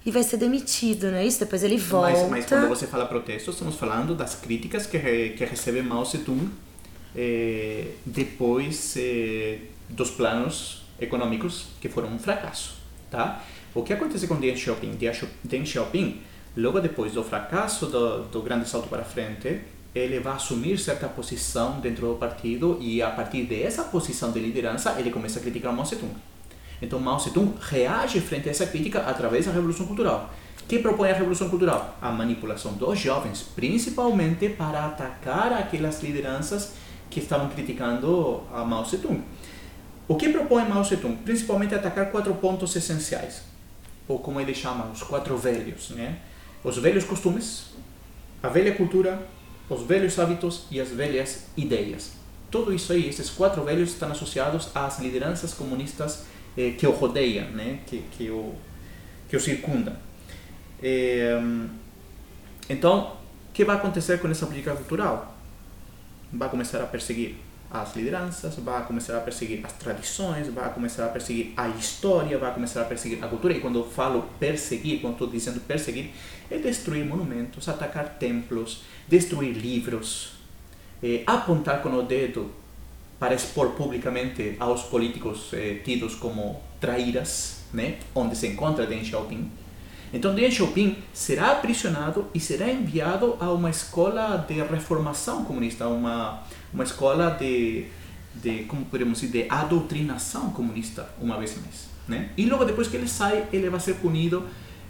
[0.05, 1.39] e vai ser demitido, não é isso?
[1.39, 2.11] Depois ele volta.
[2.11, 6.03] Mas, mas quando você fala protesto, estamos falando das críticas que, re- que recebe Mao
[6.05, 6.49] Zedong
[7.15, 12.75] eh, depois eh, dos planos econômicos que foram um fracasso,
[13.09, 13.41] tá?
[13.73, 14.91] O que acontece com Deng Xiaoping?
[14.95, 16.21] Deng Xiao- Deng Xiaoping,
[16.57, 19.61] logo depois do fracasso do, do grande salto para frente,
[19.95, 24.95] ele vai assumir certa posição dentro do partido e a partir dessa posição de liderança
[24.99, 26.13] ele começa a criticar Mao Zedong.
[26.83, 30.29] Então Mao Zedong reage frente a essa crítica através da Revolução Cultural.
[30.67, 31.97] que propõe a Revolução Cultural?
[32.01, 36.73] A manipulação dos jovens, principalmente para atacar aquelas lideranças
[37.09, 39.21] que estavam criticando a Mao Zedong.
[40.09, 41.15] O que propõe Mao Zedong?
[41.23, 43.43] Principalmente atacar quatro pontos essenciais,
[44.05, 46.17] ou como ele chama, os quatro velhos, né?
[46.65, 47.67] Os velhos costumes,
[48.41, 49.25] a velha cultura,
[49.69, 52.11] os velhos hábitos e as velhas ideias.
[52.51, 56.25] Tudo isso aí, esses quatro velhos estão associados às lideranças comunistas
[56.57, 57.79] eh, que o rodeiam, né?
[57.85, 58.53] que, que, o,
[59.29, 59.95] que o circundam.
[60.81, 61.39] Eh,
[62.69, 63.17] então,
[63.49, 65.35] o que vai acontecer com essa política cultural?
[66.31, 67.35] Vai começar a perseguir
[67.73, 72.53] as lideranças, vai começar a perseguir as tradições, vai começar a perseguir a história, vai
[72.53, 73.53] começar a perseguir a cultura.
[73.53, 76.11] E quando eu falo perseguir, quando estou dizendo perseguir,
[76.51, 80.33] é destruir monumentos, atacar templos, destruir livros,
[81.01, 82.51] eh, apontar com o dedo
[83.23, 89.49] para expor publicamente aos políticos eh, tidos como traíras, né, onde se encontra Deng Xiaoping.
[90.11, 96.43] Então Deng Xiaoping será aprisionado e será enviado a uma escola de reformação comunista, uma
[96.73, 97.85] uma escola de
[98.35, 102.31] de como podemos dizer de adoutrinação comunista uma vez mais, né?
[102.35, 104.45] E logo depois que ele sai, ele vai ser punido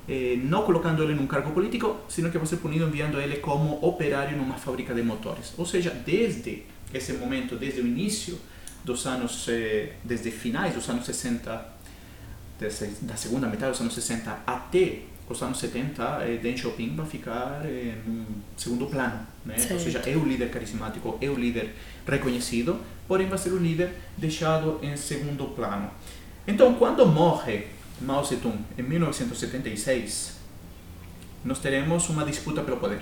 [0.10, 3.78] eh, não colocando ele num cargo político, sino que vai ser punido enviando ele como
[3.86, 5.54] operário numa fábrica de motores.
[5.56, 8.40] Ou seja, desde esse momento, desde o início
[8.84, 11.74] dos anos, eh, desde finais dos anos 60,
[12.60, 17.06] dessa, da segunda metade dos anos 60 até os anos 70, eh, Deng Xiaoping vai
[17.06, 17.64] ficar
[18.06, 18.26] num
[18.58, 19.26] segundo plano.
[19.46, 19.56] Né?
[19.72, 21.74] Ou seja, é o líder carismático, é o líder
[22.08, 25.90] reconhecido, porém vai ser o líder deixado em segundo plano.
[26.46, 27.68] Então, quando morre
[28.02, 30.38] Mao Zedong em 1976,
[31.44, 33.02] nós teremos uma disputa pelo poder.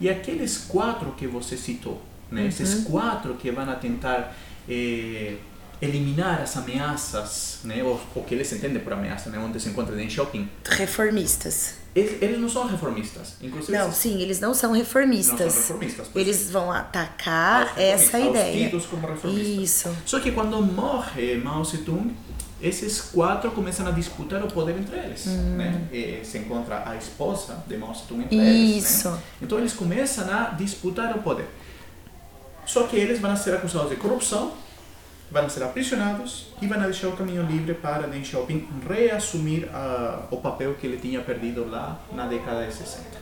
[0.00, 2.46] E aqueles quatro que você citou, né?
[2.46, 4.34] esses quatro que vão tentar
[4.68, 5.36] eh,
[5.80, 7.82] eliminar as ameaças, né?
[7.82, 9.38] o, o que eles entendem por ameaça, né?
[9.38, 11.74] onde se encontra Deng Xiaoping, Reformistas.
[11.94, 13.34] eles, eles não são reformistas.
[13.40, 15.52] Inclusive, Não, sim, eles não são não reformistas.
[15.52, 16.08] são reformistas.
[16.14, 18.70] Eles vão Aos atacar essa ideia.
[18.90, 19.58] como reformistas.
[19.58, 19.96] Isso.
[20.04, 22.14] Só que quando morre Mao Zedong,
[22.60, 25.24] esses quatro começam a disputar o poder entre eles.
[25.24, 25.88] Né?
[25.90, 28.84] E se encontra a esposa de Mao Zedong entre eles.
[28.84, 29.10] Isso.
[29.10, 29.18] Né?
[29.40, 31.48] Então eles começam a disputar o poder.
[32.72, 34.52] Só que eles vão ser acusados de corrupção,
[35.30, 36.30] vão ser aprisionados
[36.62, 40.96] e vão deixar o caminho livre para Deng Xiaoping reassumir ah, o papel que ele
[40.98, 43.18] tinha perdido lá na década de 60.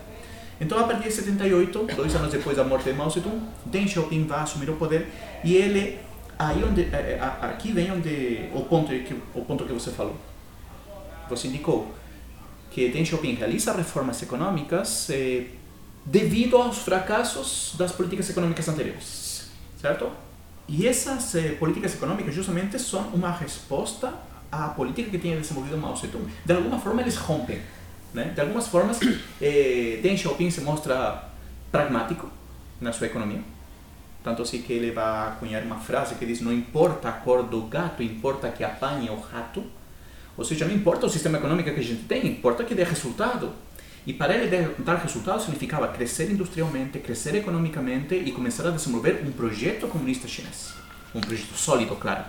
[0.61, 4.27] Então, a partir de 78, dois anos depois da morte de Mao Zedong, Deng Xiaoping
[4.27, 5.07] vai assumir o poder
[5.45, 5.99] e ele
[6.39, 10.17] aí onde eh, a- aqui vem onde o ponto que o ponto que você falou.
[11.31, 11.95] Você indicou
[12.71, 15.47] que Deng Xiaoping realiza reformas econômicas eh,
[16.05, 19.05] devido aos fracassos das políticas econômicas anteriores,
[19.81, 20.11] certo?
[20.69, 24.13] E essas eh, políticas econômicas justamente são uma resposta
[24.53, 26.29] à política que tinha desenvolvido Mao Zedong.
[26.45, 27.61] De alguma forma eles rompem,
[28.13, 28.33] né?
[28.35, 29.01] De algumas formas,
[29.41, 31.31] eh, Deng Xiaoping se mostra
[31.73, 32.29] pragmático
[32.81, 33.41] na sua economia,
[34.23, 37.63] tanto assim que ele vai cunhar uma frase que diz: não importa a cor do
[37.63, 39.65] gato, importa que apanhe o rato.
[40.37, 43.53] Ou seja, não importa o sistema econômico que a gente tem, importa que dê resultado.
[44.07, 49.33] E para ele dar resultado significava crescer industrialmente, crescer economicamente e começar a desenvolver um
[49.33, 50.73] projeto comunista chinês.
[51.15, 52.25] Um projeto sólido, claro.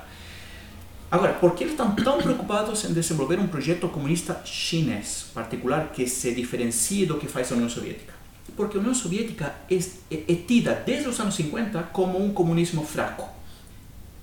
[1.12, 6.06] Agora, por que eles estão tão preocupados em desenvolver um projeto comunista chinês, particular, que
[6.06, 8.14] se diferencie do que faz a União Soviética?
[8.56, 12.86] Porque a União Soviética é, é, é tida desde os anos 50 como um comunismo
[12.86, 13.28] fraco.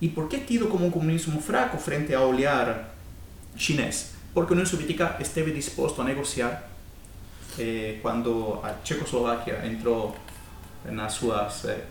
[0.01, 2.95] E por que tido como um comunismo fraco frente ao olhar
[3.57, 4.13] chinês?
[4.33, 6.71] Porque a União Soviética esteve disposto a negociar
[7.59, 10.15] eh, quando a Tchecoslováquia entrou
[10.85, 11.85] nas suas eh,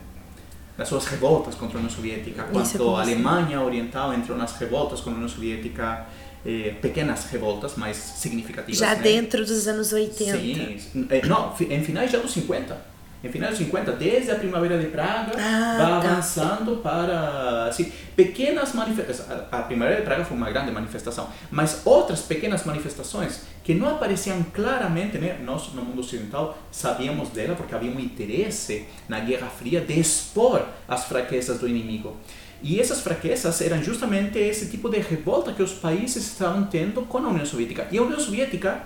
[0.77, 3.01] nas suas revoltas contra a União Soviética, quando a?
[3.01, 6.05] Alemanha Oriental entrou nas revoltas contra a União Soviética,
[6.45, 8.77] eh, pequenas revoltas, mas significativas.
[8.77, 9.01] Já né?
[9.01, 10.37] dentro dos anos 80.
[10.37, 12.94] Sim, não, em finais já dos 50.
[13.25, 16.11] Em finais dos 50, desde a Primavera de Praga, Ah, vai tá.
[16.11, 19.39] avançando para assim, pequenas manifestações.
[19.51, 23.89] A a Primavera de Praga foi uma grande manifestação, mas outras pequenas manifestações que não
[23.89, 25.39] apareciam claramente, né?
[25.43, 30.63] nós no mundo ocidental sabíamos dela porque havia um interesse na Guerra Fria de expor
[30.87, 32.15] as fraquezas do inimigo.
[32.61, 37.17] E essas fraquezas eram justamente esse tipo de revolta que os países estavam tendo com
[37.17, 37.87] a União Soviética.
[37.91, 38.83] E a União Soviética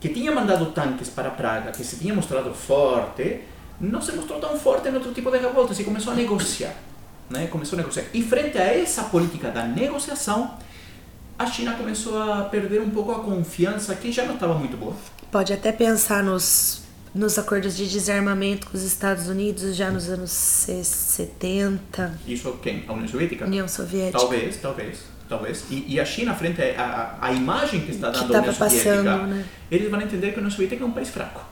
[0.00, 3.40] que tinha mandado tanques para Praga, que se tinha mostrado forte,
[3.80, 6.74] não se mostrou tão forte em outro tipo de revoltas e começou a negociar.
[7.30, 7.46] Né?
[7.48, 8.04] Começou a negociar.
[8.14, 10.54] E frente a essa política da negociação,
[11.38, 14.94] a China começou a perder um pouco a confiança que já não estava muito boa.
[15.30, 16.82] Pode até pensar nos,
[17.14, 22.84] nos acordos de desarmamento com os Estados Unidos já nos anos se- 70, Isso quem?
[22.88, 23.44] A União Soviética?
[23.44, 24.18] União Soviética.
[24.18, 25.66] Talvez, talvez, talvez.
[25.70, 28.90] E, e a China, frente a, a, imagem que está Que dando a União Soviética,
[28.94, 29.44] passando, né?
[29.70, 31.44] eles vão entender que a União Soviética é um país fraco,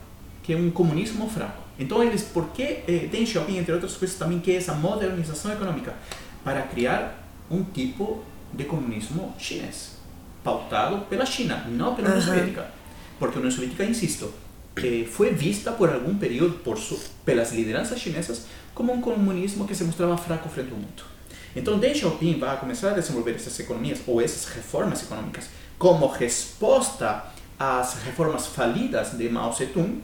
[0.43, 1.61] que é um comunismo fraco.
[1.79, 5.93] Então, eles, por que eh, Deng Xiaoping, entre outras coisas, também quer essa modernização econômica?
[6.43, 9.97] Para criar um tipo de comunismo chinês,
[10.43, 12.33] pautado pela China, não pela União Aham.
[12.33, 12.71] Soviética.
[13.19, 14.33] Porque a União Soviética, insisto,
[14.77, 19.75] eh, foi vista por algum período por su, pelas lideranças chinesas como um comunismo que
[19.75, 21.16] se mostrava fraco frente ao mundo.
[21.57, 27.23] Então, Deng Xiaoping vai começar a desenvolver essas economias ou essas reformas econômicas como resposta
[27.59, 30.03] às reformas falidas de Mao Zedong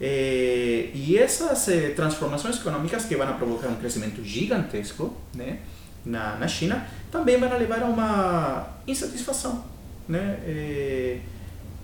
[0.00, 5.58] eh, e essas eh, transformações econômicas que vão provocar um crescimento gigantesco né,
[6.06, 9.62] na, na China também vão levar a uma insatisfação.
[10.08, 10.38] Né?
[10.46, 11.18] Eh,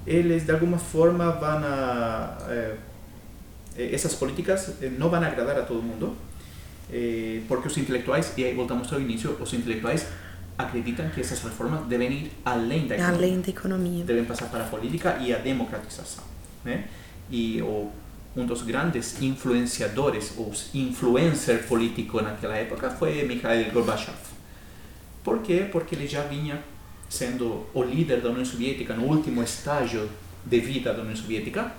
[0.06, 2.38] eles, de alguma forma, vão a...
[2.48, 2.76] eh,
[3.76, 6.16] essas políticas eh, não vão agradar a todo mundo,
[6.92, 10.07] eh, porque os intelectuais, e aí voltamos ao início, os intelectuais
[10.59, 14.05] acreditam que essas reformas devem ir além da economia Além da economia.
[14.05, 16.24] devem passar para a política e a democratização.
[16.64, 16.85] Né?
[17.31, 17.90] E o,
[18.37, 24.16] um dos grandes influenciadores, os influencer político naquela época, foi Mikhail Gorbachev.
[25.24, 25.68] Por quê?
[25.70, 26.62] Porque ele já vinha
[27.09, 30.09] sendo o líder da União Soviética no último estágio
[30.44, 31.72] de vida da União Soviética.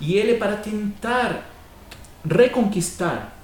[0.00, 1.50] E ele, para tentar
[2.28, 3.35] reconquistar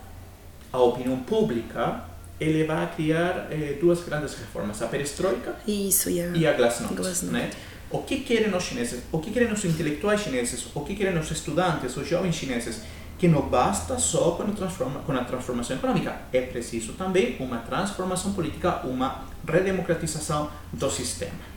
[0.73, 2.05] a opinião pública,
[2.41, 6.95] ele vai criar eh, duas grandes reformas, a perestroika Isso, e a, e a Glasnost.
[6.95, 7.27] Glasnost.
[7.27, 7.51] Né?
[7.91, 9.03] O que querem os chineses?
[9.13, 10.67] O que querem os intelectuais chineses?
[10.75, 12.81] O que querem os estudantes, os jovens chineses?
[13.19, 17.59] Que não basta só com a, transforma, com a transformação econômica, é preciso também uma
[17.59, 21.53] transformação política, uma redemocratização do sistema.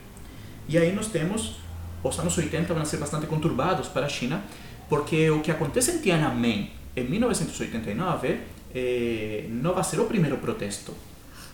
[0.67, 1.55] E aí nós temos,
[2.03, 4.43] os anos 80 vão ser bastante conturbados para a China,
[4.87, 8.39] porque o que acontece em Tiananmen em 1989
[8.75, 10.93] eh, não vai ser o primeiro protesto.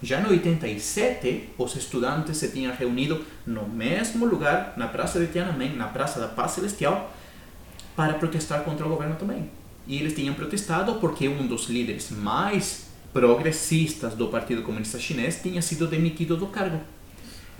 [0.02, 5.76] Já em 87, os estudantes se tinham reunido no mesmo lugar, na Praça de Tiananmen,
[5.76, 7.14] na Praça da Paz Celestial,
[7.96, 9.50] para protestar contra o governo também.
[9.86, 15.62] E eles tinham protestado porque um dos líderes mais progressistas do Partido Comunista Chinês tinha
[15.62, 16.80] sido demitido do cargo.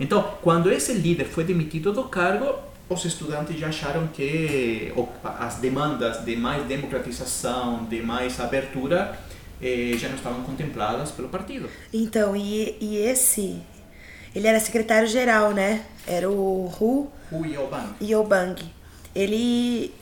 [0.00, 2.58] Então, quando esse líder foi demitido do cargo,
[2.88, 4.92] os estudantes já acharam que
[5.38, 9.16] as demandas de mais democratização, de mais abertura,
[9.62, 11.68] eh, já não estavam contempladas pelo partido.
[11.92, 13.62] Então, e, e esse.
[14.34, 15.84] Ele era secretário-geral, né?
[16.06, 17.94] Era o Hu Hu Yaobang.
[18.02, 18.62] Yobang.
[19.14, 19.94] Ele.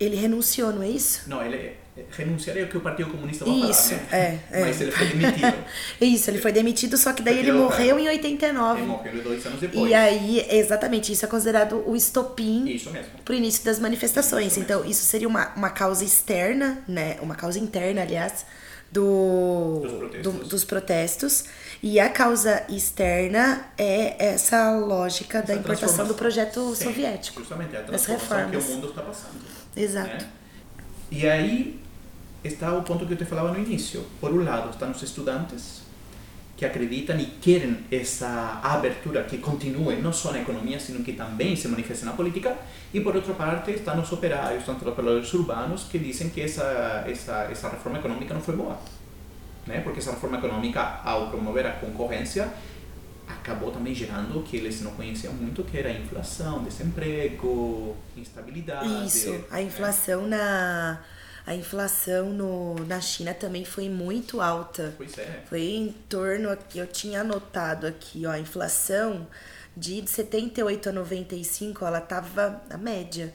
[0.00, 1.28] Ele renunciou, não é isso?
[1.28, 1.76] Não, ele,
[2.10, 4.40] renunciar é o que o Partido Comunista vai Isso, falar, né?
[4.50, 4.64] é, é.
[4.64, 5.64] Mas ele foi demitido.
[6.00, 8.80] Isso, ele foi demitido, só que daí ele o morreu em 89.
[8.80, 9.90] Ele morreu dois anos depois.
[9.90, 13.10] E aí, exatamente, isso é considerado o estopim Isso mesmo.
[13.24, 14.52] pro início das manifestações.
[14.52, 14.90] Isso então, mesmo.
[14.90, 17.18] isso seria uma, uma causa externa, né?
[17.20, 18.46] Uma causa interna, aliás,
[18.90, 20.32] do, Dos protestos.
[20.32, 21.44] do- dos protestos.
[21.82, 26.16] E a causa externa é essa lógica da Essa importação do transformação.
[26.16, 27.40] projeto Sim, soviético.
[27.40, 28.68] Justamente, é a das transformação que o reformas.
[28.76, 29.42] mundo está passando.
[29.76, 30.08] Exato.
[30.08, 30.18] né?
[31.10, 31.81] E aí
[32.44, 34.04] está o ponto que eu te falava no início.
[34.20, 35.82] Por um lado, estão os estudantes
[36.56, 41.56] que acreditam e querem essa abertura que continue não só na economia, sino que também
[41.56, 42.56] se manifeste na política.
[42.92, 47.04] E por outra parte, estão os operários, estão os trabalhadores urbanos que dizem que essa,
[47.06, 48.78] essa, essa reforma econômica não foi boa.
[49.66, 49.80] Né?
[49.80, 52.52] Porque essa reforma econômica, ao promover a concorrência,
[53.26, 59.06] acabou também gerando o que eles não conheciam muito, que era a inflação, desemprego, instabilidade.
[59.06, 59.62] Isso, a né?
[59.62, 61.00] inflação na
[61.46, 64.94] a inflação no, na China também foi muito alta.
[64.96, 65.42] Pois é.
[65.48, 69.26] Foi em torno aqui, eu tinha anotado aqui, ó, a inflação
[69.76, 73.32] de 78 a 95, ela tava a média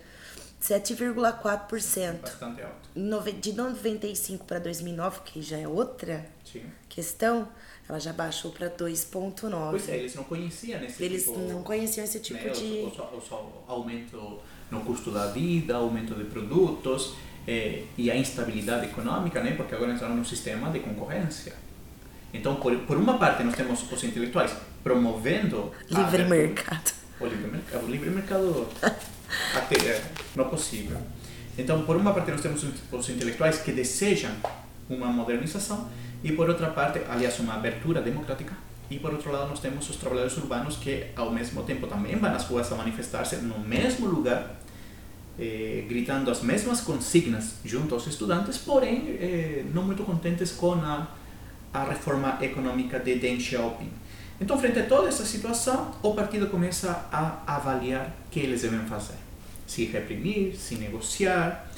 [0.62, 2.22] 7,4%.
[2.22, 3.42] Bastante alto.
[3.42, 6.64] De 95 para 2009, que já é outra Sim.
[6.88, 7.48] questão,
[7.88, 9.70] ela já baixou para 2,9.
[9.72, 11.40] Pois é, eles não conheciam esse Eles tipo...
[11.40, 12.64] não conheciam esse tipo né, de.
[12.64, 14.40] o, o, o aumento
[14.70, 17.16] no custo da vida, aumento de produtos
[17.48, 19.52] eh, e a instabilidade econômica, né?
[19.56, 21.54] Porque agora entramos num sistema de concorrência.
[22.34, 26.94] Então, por, por uma parte, nós temos os intelectuais promovendo a Livre abertura- mercado.
[27.20, 28.68] O livre mercado, o livre mercado
[29.56, 30.04] até, é,
[30.36, 30.98] não é possível.
[31.58, 34.32] Então, por uma parte, nós temos os os intelectuais que desejam
[34.90, 35.90] uma modernização
[36.24, 38.54] e, por outra parte, aliás, uma abertura democrática.
[38.90, 42.34] E, por outro lado, nós temos os trabalhadores urbanos que, ao mesmo tempo, também vão
[42.34, 44.56] às ruas a manifestar-se no mesmo lugar,
[45.40, 51.08] eh, gritando as mesmas consignas junto aos estudantes, porém, eh, não muito contentes com a,
[51.74, 53.92] a reforma econômica de Deng Xiaoping.
[54.40, 58.80] Então, frente a toda essa situação, o partido começa a avaliar o que eles devem
[58.82, 59.16] fazer.
[59.66, 61.70] Se reprimir, se negociar.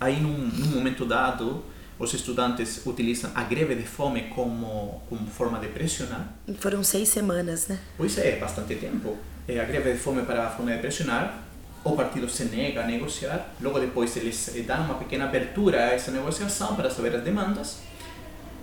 [0.00, 1.62] Aí, num, num momento dado,
[1.98, 6.32] os estudantes utilizam a greve de fome como, como forma de pressionar.
[6.58, 7.78] Foram seis semanas, né?
[7.96, 9.16] Pois é, bastante tempo.
[9.46, 11.47] É, a greve de fome para a forma de pressionar.
[11.92, 13.54] O partido se nega a negociar.
[13.60, 17.78] Logo depois, eles eh, dão uma pequena abertura a essa negociação para saber as demandas.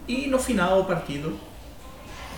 [0.07, 1.39] E no final, o partido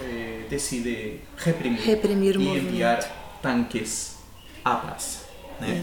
[0.01, 2.99] eh, decide reprimir, Reprimir e enviar
[3.41, 4.17] tanques
[4.63, 5.25] à praça.
[5.59, 5.81] Né?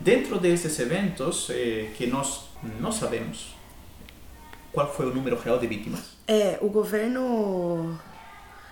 [0.00, 2.48] Dentro desses eventos, eh, que nós
[2.80, 3.54] não sabemos
[4.72, 7.98] qual foi o número real de vítimas, É, o governo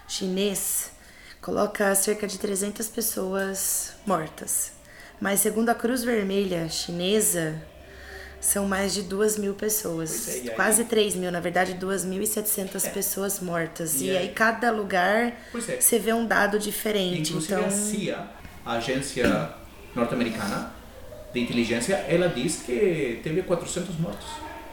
[0.06, 0.92] chinês
[1.40, 4.77] coloca cerca de 300 pessoas mortas.
[5.20, 7.60] Mas segundo a Cruz Vermelha chinesa,
[8.40, 10.28] são mais de 2 mil pessoas.
[10.28, 14.00] É, aí- Quase 3 mil, na verdade 2.700 pessoas mortas.
[14.00, 15.32] E E, aí- aí cada lugar é.
[15.80, 17.30] você vê um dado diferente.
[17.30, 18.26] Inclusive então, a CIA,
[18.64, 19.50] a agência
[19.94, 20.72] norte-americana
[21.32, 24.26] de inteligência, ela diz que teve 400 mortos.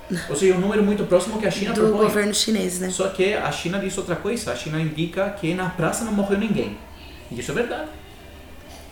[0.30, 2.02] Ou seja, um número muito próximo que a China do propõe.
[2.06, 2.92] governo chinês, né?
[2.92, 4.52] Só que a China diz outra coisa.
[4.52, 6.78] A China indica que na praça não morreu ninguém.
[7.32, 7.90] E isso é verdade.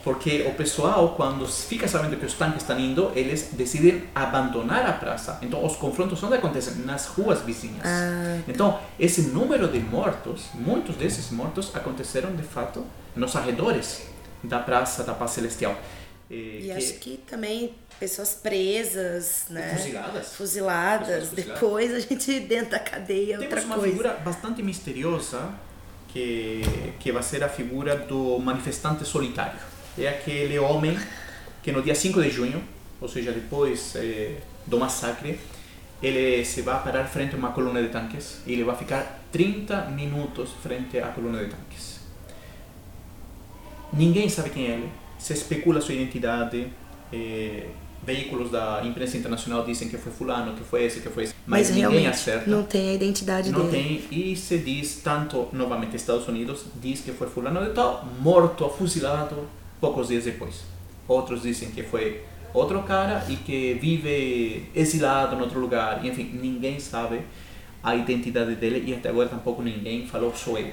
[0.03, 4.91] Porque o pessoal, quando fica sabendo que os tanques estão indo, eles decidem abandonar a
[4.91, 5.39] praça.
[5.41, 6.73] Então, os confrontos onde acontecem?
[6.85, 7.87] Nas ruas vizinhas.
[8.47, 12.85] Então, esse número de mortos, muitos desses mortos aconteceram, de fato,
[13.15, 14.01] nos arredores
[14.43, 15.73] da Praça da Paz Celestial.
[16.29, 19.73] E que- acho que também pessoas presas, né?
[19.77, 20.27] Fuziladas.
[20.35, 21.29] Fuziladas.
[21.29, 23.89] Depois a gente dentro da cadeia, Temos outra uma coisa.
[23.91, 25.49] figura bastante misteriosa
[26.09, 26.61] que,
[26.99, 29.59] que vai ser a figura do manifestante solitário.
[29.97, 30.97] É aquele homem
[31.61, 32.61] que no dia 5 de junho,
[32.99, 35.39] ou seja, depois eh, do massacre,
[36.01, 39.85] ele se vai parar frente a uma coluna de tanques e ele vai ficar 30
[39.91, 41.99] minutos frente à coluna de tanques.
[43.91, 44.89] Ninguém sabe quem é ele,
[45.19, 46.67] se especula sua identidade,
[47.11, 47.67] eh,
[48.05, 51.69] veículos da imprensa internacional dizem que foi fulano, que foi esse, que foi esse, mas,
[51.69, 52.49] ninguém realmente acerta.
[52.49, 54.03] não tem a identidade Não dele.
[54.09, 58.67] tem, e se diz, tanto novamente Estados Unidos, diz que foi fulano de tal, morto,
[58.69, 59.47] fuzilado,
[59.83, 60.63] poucos dias depois.
[61.05, 62.23] Outros dizem que foi
[62.53, 66.05] outro cara e que vive exilado em outro lugar.
[66.05, 67.19] Enfim, ninguém sabe
[67.83, 70.71] a identidade dele e até agora tampouco ninguém falou sou eu.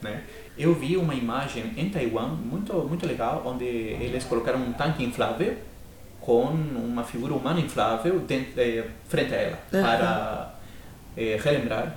[0.00, 0.22] Né?
[0.56, 5.54] Eu vi uma imagem em Taiwan muito, muito legal, onde eles colocaram um tanque inflável
[6.18, 9.82] com uma figura humana inflável dentro, eh, frente a ela, Aham.
[9.82, 10.54] para
[11.14, 11.94] eh, relembrar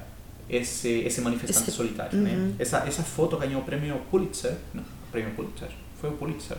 [0.50, 2.18] esse, esse manifestante Esse- solitário.
[2.20, 2.54] Né?
[2.60, 4.56] Essa, essa foto ganhou o prêmio Pulitzer.
[4.74, 5.70] Não, prêmio Pulitzer.
[6.00, 6.58] Foi o Pulitzer.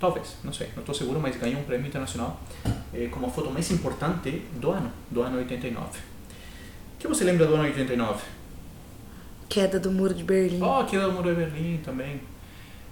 [0.00, 2.40] Talvez, não sei, não estou seguro, mas ganhou um prêmio internacional
[2.92, 5.86] eh, como a foto mais importante do ano, do ano 89.
[5.86, 8.20] O que você lembra do ano 89?
[9.48, 10.60] Queda do muro de Berlim.
[10.60, 12.20] Oh, que era o Muro de Berlim também.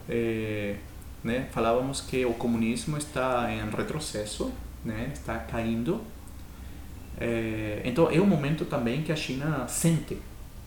[0.08, 0.76] Eh,
[1.24, 1.48] né?
[1.50, 4.52] Falávamos que o comunismo está em retrocesso,
[4.84, 5.10] né?
[5.12, 6.00] está caindo.
[7.20, 10.16] Eh, então é um momento também que a China sente,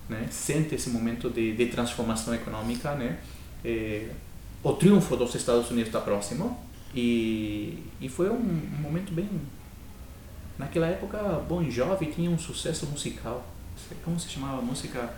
[0.09, 0.27] né?
[0.29, 2.95] sente esse momento de, de transformação econômica.
[2.95, 3.17] Né?
[3.63, 4.09] Eh,
[4.63, 6.57] o triunfo dos Estados Unidos está próximo
[6.95, 9.29] e, e foi um, um momento bem.
[10.57, 13.43] Naquela época, Bon Jovi tinha um sucesso musical.
[14.05, 15.13] Como se chamava a música?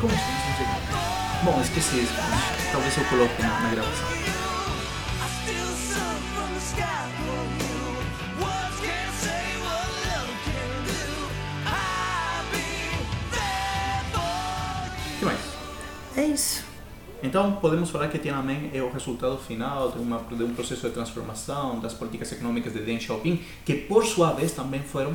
[0.00, 0.32] Como se
[1.44, 2.14] Bom, esqueci isso.
[2.72, 4.21] Talvez eu coloque na, na gravação.
[16.32, 16.64] Isso.
[17.22, 20.92] Então, podemos falar que Tiananmen é o resultado final de, uma, de um processo de
[20.92, 25.14] transformação das políticas econômicas de Deng Xiaoping, que por sua vez também foram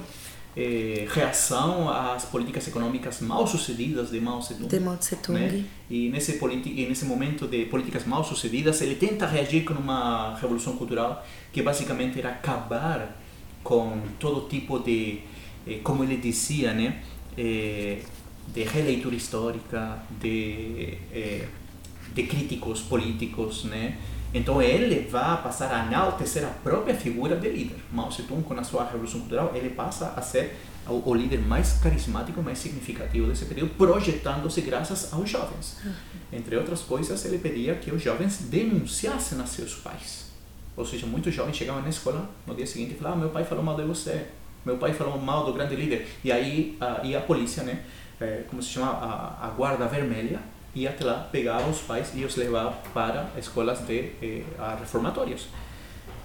[0.55, 4.67] eh, reação às políticas econômicas mal sucedidas de Mao Zedong.
[4.67, 5.37] De Mao Tung.
[5.37, 5.65] né?
[5.89, 10.77] E nesse, e nesse momento de políticas mal sucedidas, ele tenta reagir com uma revolução
[10.77, 13.17] cultural que basicamente era acabar
[13.63, 15.19] com todo tipo de,
[15.67, 17.01] eh, como ele dizia, né?
[17.37, 17.99] Eh,
[18.53, 21.47] de releitura histórica, de, eh,
[22.13, 23.97] de críticos políticos, né?
[24.33, 27.77] Então ele vai passar a enaltecer a própria figura de líder.
[27.91, 30.55] Mao Zedong, com a sua revolução cultural, ele passa a ser
[30.87, 35.77] o, o líder mais carismático, mais significativo desse período, projetando-se graças aos jovens.
[36.31, 40.27] Entre outras coisas, ele pedia que os jovens denunciassem a seus pais.
[40.75, 43.43] Ou seja, muitos jovens chegavam na escola no dia seguinte e falavam: ah, meu pai
[43.43, 44.27] falou mal de você,
[44.65, 46.07] meu pai falou mal do grande líder.
[46.23, 47.83] E aí a, ia a polícia, né?
[48.19, 48.91] Eh, como se chama?
[48.91, 50.39] A, a guarda vermelha,
[50.75, 55.47] ia até lá, pegava os pais e os levava para escolas de eh, a reformatórios.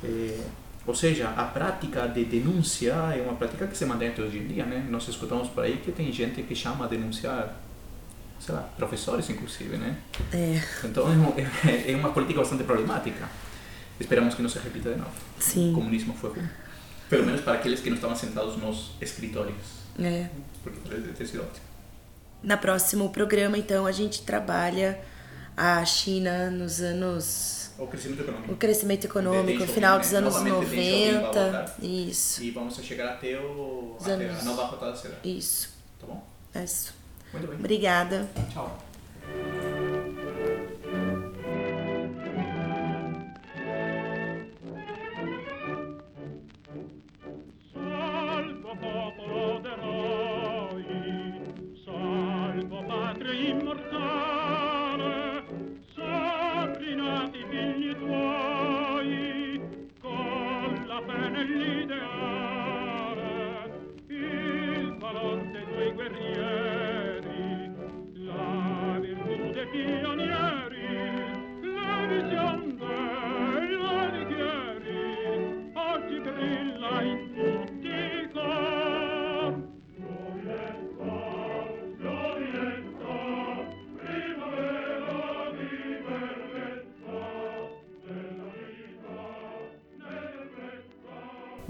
[0.04, 0.40] Eh,
[0.86, 4.46] ou seja, a prática de denúncia é uma prática que se mantém até hoje em
[4.48, 4.84] dia, né?
[4.90, 7.54] Nós escutamos por aí que tem gente que chama a denunciar,
[8.40, 9.96] sei lá, professores inclusive, né?
[10.32, 13.28] É, Então é é, é uma política bastante problemática.
[14.00, 15.12] Esperamos que não se repita de novo.
[15.38, 15.72] O sim.
[15.72, 16.48] comunismo foi ruim.
[17.08, 19.82] Pelo menos para aqueles que não estavam sentados nos escritórios.
[20.00, 20.28] É.
[20.64, 21.71] Porque deve ter sido ótimo.
[22.42, 25.00] Na próximo programa, então, a gente trabalha
[25.56, 27.70] a China nos anos.
[27.78, 28.52] O crescimento econômico.
[28.52, 30.18] O crescimento econômico, Deng final dos né?
[30.18, 31.42] anos Novamente, Xiaoping vai 90.
[31.52, 31.76] voltar.
[31.82, 35.14] Isso, E vamos chegar até, o, Os até anos- a nova rotada será.
[35.24, 35.70] isso.
[36.00, 36.22] Tá bom?
[36.54, 36.94] É isso.
[37.32, 37.58] Muito bem.
[37.58, 38.28] Obrigada.
[38.52, 38.78] Tchau.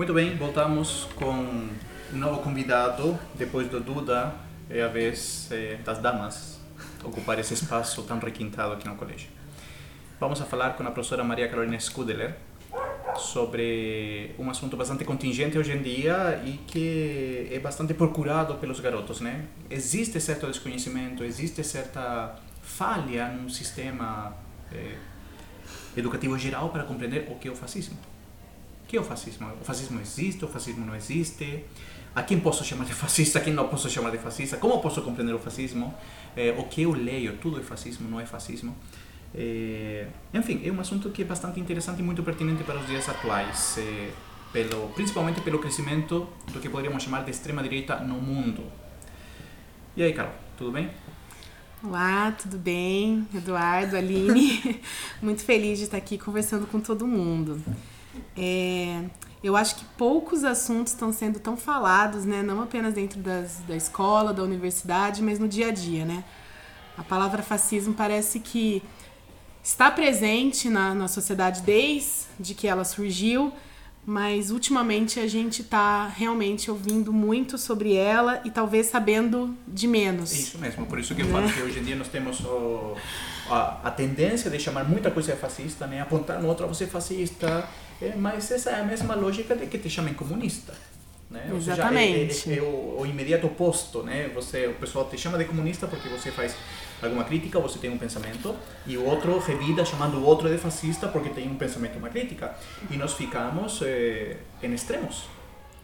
[0.03, 1.70] Muito bem, voltamos com um
[2.11, 3.16] novo convidado.
[3.36, 4.34] Depois do Duda,
[4.68, 6.59] é a vez eh, das damas
[7.05, 9.28] ocupar esse espaço tão requintado aqui no colégio.
[10.18, 12.34] Vamos a falar com a professora Maria Carolina Scudeler
[13.14, 19.20] sobre um assunto bastante contingente hoje em dia e que é bastante procurado pelos garotos,
[19.20, 19.44] né?
[19.70, 24.34] Existe certo desconhecimento, existe certa falha no sistema
[24.72, 24.96] eh,
[25.96, 27.96] educativo geral para compreender o que é o fascismo.
[28.93, 29.49] Que é o fascismo?
[29.59, 30.45] O fascismo existe?
[30.45, 31.64] O fascismo não existe?
[32.14, 33.38] A quem posso chamar de fascista?
[33.38, 34.59] A quem não posso chamar de fascista?
[34.59, 35.95] Como posso compreender o fascismo?
[36.36, 37.38] Eh, o que eu leio?
[37.38, 38.07] Tudo é fascismo?
[38.07, 38.76] Não é fascismo?
[39.34, 43.09] Eh, enfim, é um assunto que é bastante interessante e muito pertinente para os dias
[43.09, 44.11] atuais, eh,
[44.53, 48.62] pelo, principalmente pelo crescimento do que poderíamos chamar de extrema direita no mundo.
[49.97, 50.90] E aí, Carol, tudo bem?
[51.82, 53.26] Olá, tudo bem?
[53.34, 54.82] Eduardo, Aline.
[55.22, 57.59] Muito feliz de estar aqui conversando com todo mundo.
[58.36, 59.04] É,
[59.42, 62.42] eu acho que poucos assuntos estão sendo tão falados, né?
[62.42, 66.24] Não apenas dentro das, da escola, da universidade, mas no dia a dia, né?
[66.96, 68.82] A palavra fascismo parece que
[69.62, 73.52] está presente na, na sociedade desde que ela surgiu,
[74.05, 80.32] mas ultimamente a gente tá realmente ouvindo muito sobre ela e talvez sabendo de menos.
[80.32, 82.96] É isso mesmo, por isso que eu falo que hoje em dia nós temos o,
[83.48, 86.00] a, a tendência de chamar muita coisa de fascista, né?
[86.00, 87.68] apontar no outro você é fascista,
[88.00, 90.74] é, mas essa é a mesma lógica de que te chamem comunista.
[91.30, 91.48] Né?
[91.53, 92.50] Ou seja, é- Exatamente.
[92.53, 94.30] é, é o, o imediato oposto, né?
[94.34, 96.55] Você, o pessoal te chama de comunista porque você faz
[97.07, 98.55] alguma crítica, você tem um pensamento,
[98.86, 102.55] e o outro revida chamando o outro de fascista porque tem um pensamento, uma crítica.
[102.90, 105.24] E nós ficamos eh, em extremos.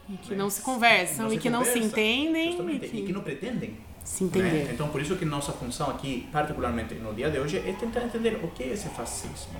[0.09, 3.05] E que não se conversam, Não e que não se conversa, entendem e que, e
[3.05, 4.29] que não pretendem se né?
[4.29, 4.69] entender.
[4.73, 8.39] Então, por isso que nossa função aqui, particularmente no dia de hoje, é tentar entender
[8.43, 9.59] o que é esse fascismo.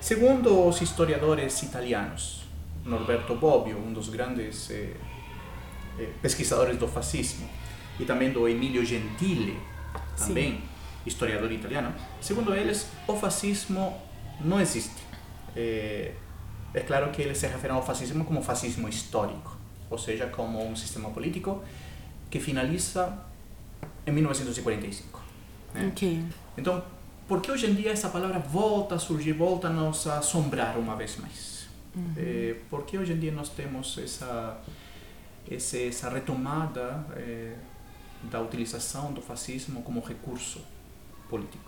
[0.00, 2.44] Segundo os historiadores italianos,
[2.84, 4.92] Norberto Bobbio, um dos grandes eh,
[5.98, 7.48] eh, pesquisadores do fascismo,
[7.98, 9.58] e também do Emilio Gentile,
[10.16, 10.60] também
[11.06, 13.96] historiador italiano, segundo eles, o fascismo
[14.40, 15.02] não existe.
[15.54, 16.12] É,
[16.74, 19.56] é claro que eles se referem ao fascismo como fascismo histórico,
[19.88, 21.62] ou seja, como um sistema político
[22.28, 23.16] que finaliza
[24.06, 25.22] em 1945.
[25.72, 25.84] né?
[26.58, 26.82] Então,
[27.26, 30.94] por que hoje em dia essa palavra volta a surgir, volta a nos assombrar uma
[30.96, 31.66] vez mais?
[32.16, 34.60] Eh, por que hoje em dia nós temos essa,
[35.50, 37.54] essa retomada eh,
[38.24, 40.60] da utilização do fascismo como recurso
[41.28, 41.64] político?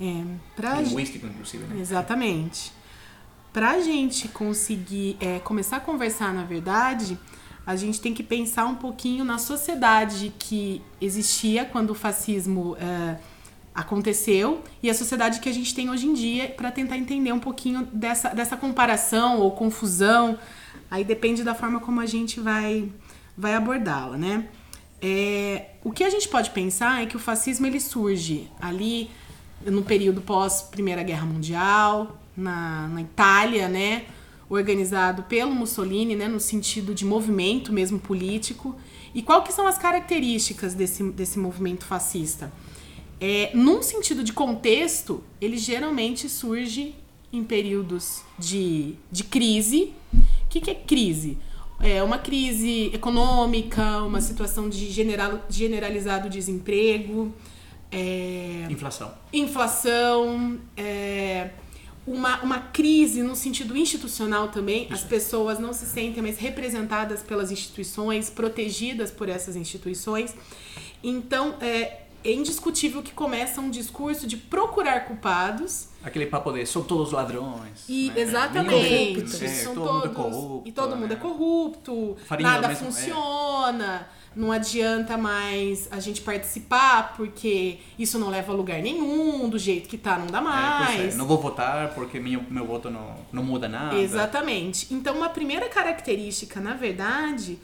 [0.00, 0.24] É,
[0.54, 1.80] pra, Linguístico, inclusive, né?
[1.80, 2.72] Exatamente.
[3.52, 7.18] Para a gente conseguir é, começar a conversar, na verdade,
[7.66, 13.16] a gente tem que pensar um pouquinho na sociedade que existia quando o fascismo é,
[13.74, 17.38] aconteceu e a sociedade que a gente tem hoje em dia para tentar entender um
[17.38, 20.38] pouquinho dessa, dessa comparação ou confusão.
[20.90, 22.90] Aí depende da forma como a gente vai,
[23.36, 24.48] vai abordá-la, né?
[25.00, 29.10] É, o que a gente pode pensar é que o fascismo ele surge ali
[29.64, 34.04] no período pós Primeira Guerra Mundial, na, na Itália, né?
[34.48, 36.28] Organizado pelo Mussolini, né?
[36.28, 38.76] No sentido de movimento mesmo político.
[39.14, 42.52] E qual que são as características desse, desse movimento fascista?
[43.20, 46.94] É, num sentido de contexto, ele geralmente surge
[47.32, 49.92] em períodos de, de crise.
[50.14, 51.36] O que, que é crise?
[51.80, 57.32] É uma crise econômica, uma situação de general, generalizado desemprego,
[57.90, 59.14] é, Inflação.
[59.32, 61.50] inflação, é,
[62.06, 64.88] uma, uma crise no sentido institucional também.
[64.90, 70.34] As pessoas não se sentem mais representadas pelas instituições, protegidas por essas instituições.
[71.02, 75.88] Então, é, é indiscutível que começa um discurso de procurar culpados.
[76.02, 77.84] Aquele papo de são todos ladrões.
[77.88, 78.20] E né?
[78.20, 80.68] exatamente, é, são todo mundo é todos corrupto.
[80.68, 81.20] e todo mundo é né?
[81.20, 82.90] corrupto, Farinha nada mesmo- é.
[82.90, 89.58] funciona, não adianta mais a gente participar porque isso não leva a lugar nenhum, do
[89.58, 91.14] jeito que tá não dá É, mais.
[91.14, 93.96] é, não vou votar porque meu, meu voto não, não muda nada.
[93.96, 94.92] Exatamente.
[94.94, 97.58] Então, uma primeira característica, na verdade,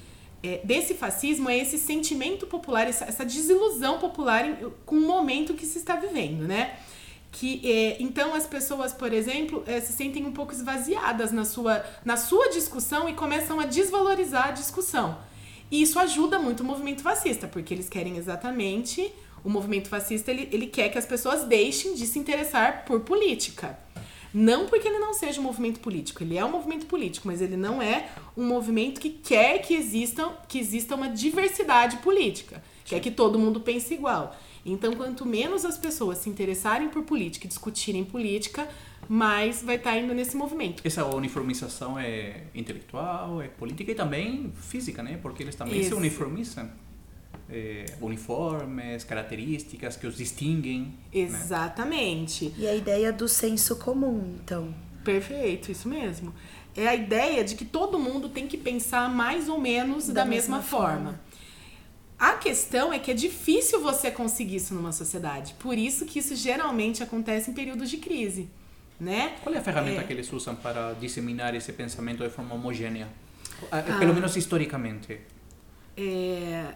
[0.47, 5.55] é, desse fascismo é esse sentimento popular, essa, essa desilusão popular em- com o momento
[5.55, 6.77] que se está vivendo, né?
[7.33, 11.85] Que, é, então as pessoas, por exemplo, é, se sentem um pouco esvaziadas na sua,
[12.05, 15.19] na sua discussão e começam a desvalorizar a discussão.
[15.71, 19.11] E isso ajuda muito o movimento fascista, porque eles querem exatamente.
[19.43, 23.77] O movimento fascista ele, ele quer que as pessoas deixem de se interessar por política.
[24.35, 27.57] Não porque ele não seja um movimento político, ele é um movimento político, mas ele
[27.57, 33.13] não é um movimento que quer que exista, que exista uma diversidade política, quer que
[33.13, 34.37] todo mundo pense igual.
[34.67, 38.69] Então, quanto menos as pessoas se interessarem por política e discutirem política,
[39.09, 40.83] mais vai estar indo nesse movimento.
[40.85, 45.19] Essa uniformização é intelectual, é política e também física, né?
[45.23, 45.97] Porque eles também se Isso.
[45.97, 46.71] uniformizam.
[47.51, 50.81] É, uniformes, características que os distinguem.
[50.83, 50.95] né?
[51.13, 52.55] Exatamente.
[52.57, 54.75] E a ideia do senso comum, então.
[55.05, 56.33] Perfeito, isso mesmo.
[56.77, 60.25] É a ideia de que todo mundo tem que pensar mais ou menos da, Da
[60.25, 60.97] mesma, mesma forma.
[60.97, 61.21] forma.
[62.19, 65.55] A questão é que é difícil você conseguir isso numa sociedade.
[65.59, 68.49] Por isso que isso geralmente acontece em períodos de crise,
[68.99, 69.37] né?
[69.43, 70.05] Qual é a ferramenta É.
[70.05, 73.09] que eles usam para disseminar esse pensamento de forma homogênea?
[73.71, 73.83] Ah.
[73.99, 75.21] Pelo menos historicamente.
[75.97, 76.75] é,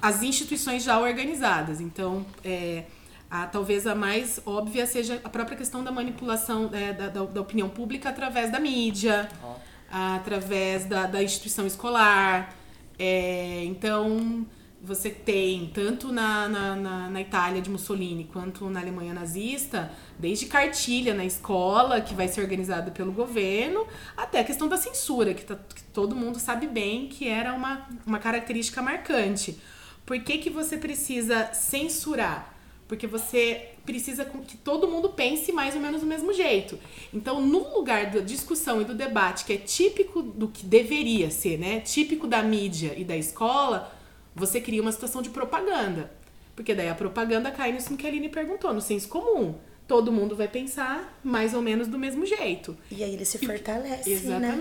[0.00, 1.80] as instituições já organizadas.
[1.80, 2.84] Então, é,
[3.30, 7.40] a, talvez a mais óbvia seja a própria questão da manipulação é, da, da- da
[7.40, 9.54] opinião pública através da mídia, Ó.
[9.90, 12.54] através da, da instituição escolar.
[12.98, 14.46] É, então,
[14.84, 20.46] você tem, tanto na, na, na, na Itália de Mussolini quanto na Alemanha nazista, desde
[20.46, 23.86] cartilha na escola, que vai ser organizada pelo governo,
[24.16, 27.86] até a questão da censura, que, tá- que todo mundo sabe bem que era uma,
[28.04, 29.58] uma característica marcante.
[30.06, 32.50] Por que, que você precisa censurar?
[32.88, 36.78] porque você precisa que todo mundo pense mais ou menos do mesmo jeito.
[37.14, 41.58] Então, no lugar da discussão e do debate, que é típico do que deveria ser,
[41.58, 41.80] né?
[41.80, 43.90] Típico da mídia e da escola,
[44.34, 46.12] você cria uma situação de propaganda.
[46.54, 49.54] Porque daí a propaganda cai nisso que a Aline perguntou, no senso comum.
[49.88, 52.76] Todo mundo vai pensar mais ou menos do mesmo jeito.
[52.90, 54.54] E aí ele se E o que- fortalece, né?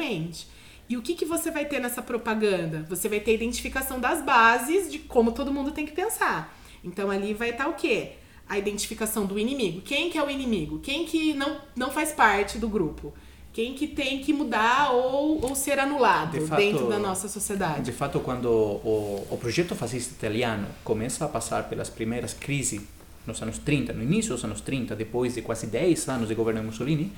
[0.92, 2.86] E o que, que você vai ter nessa propaganda?
[2.90, 6.54] Você vai ter a identificação das bases de como todo mundo tem que pensar.
[6.84, 8.12] Então ali vai estar o quê?
[8.50, 9.80] A identificação do inimigo.
[9.80, 10.80] Quem que é o inimigo?
[10.80, 13.14] Quem que não, não faz parte do grupo?
[13.54, 17.84] Quem que tem que mudar ou, ou ser anulado De fato- dentro da nossa sociedade?
[17.84, 22.82] De fato, quando o, o projeto fascista italiano começa a passar pelas primeiras crises
[23.26, 26.60] nos anos 30, no início dos anos 30, depois de quase 10 anos de governo
[26.60, 27.14] de Mussolini,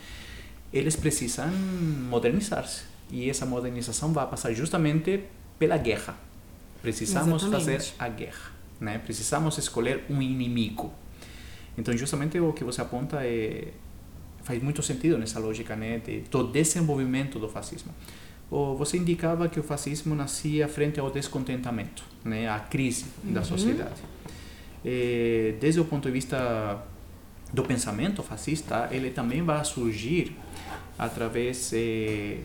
[0.72, 1.48] eles precisam
[2.08, 2.93] modernizar-se.
[3.14, 5.24] E essa modernização vai passar justamente
[5.60, 6.18] pela guerra.
[6.82, 7.80] Precisamos Exatamente.
[7.82, 8.52] fazer a guerra.
[8.82, 8.98] Né?
[8.98, 10.92] Precisamos escolher um inimigo.
[11.78, 13.68] Então, justamente o que você aponta é,
[14.44, 17.92] faz muito sentido nessa lógica né, de, do desenvolvimento do fascismo.
[18.50, 24.02] O- Você indicava que o fascismo nascia frente ao descontentamento, né, à crise da sociedade.
[24.84, 26.84] Eh, desde o ponto de vista
[27.54, 30.36] do pensamento fascista, ele também vai surgir
[31.00, 32.40] através eh,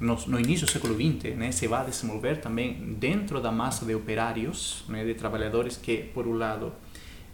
[0.00, 3.94] no, no início do século XX, né, se vai desenvolver também dentro da massa de
[3.94, 6.72] operários, né, de trabalhadores que, por um lado,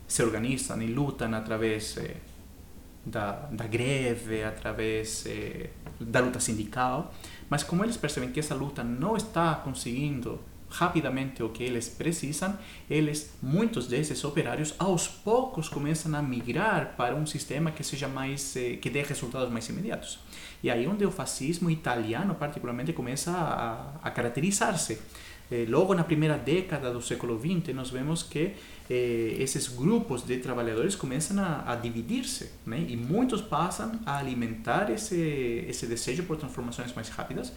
[0.06, 2.16] se organizam e lutam através eh,
[3.04, 7.14] da, da greve, através eh, da luta sindical,
[7.48, 12.56] mas como eles percebem que essa luta não está conseguindo rapidamente o que eles precisam,
[12.88, 18.54] eles, muitos desses operários, aos poucos começam a migrar para um sistema que seja mais,
[18.56, 20.18] eh, que dê resultados mais imediatos.
[20.62, 24.98] E aí onde o fascismo italiano, particularmente, começa a, a caracterizar-se.
[25.50, 28.52] Eh, logo na primeira década do século XX, nós vemos que
[28.88, 32.84] eh, esses grupos de trabalhadores começam a, a dividir-se, né?
[32.88, 37.52] e muitos passam a alimentar esse, esse desejo por transformações mais rápidas,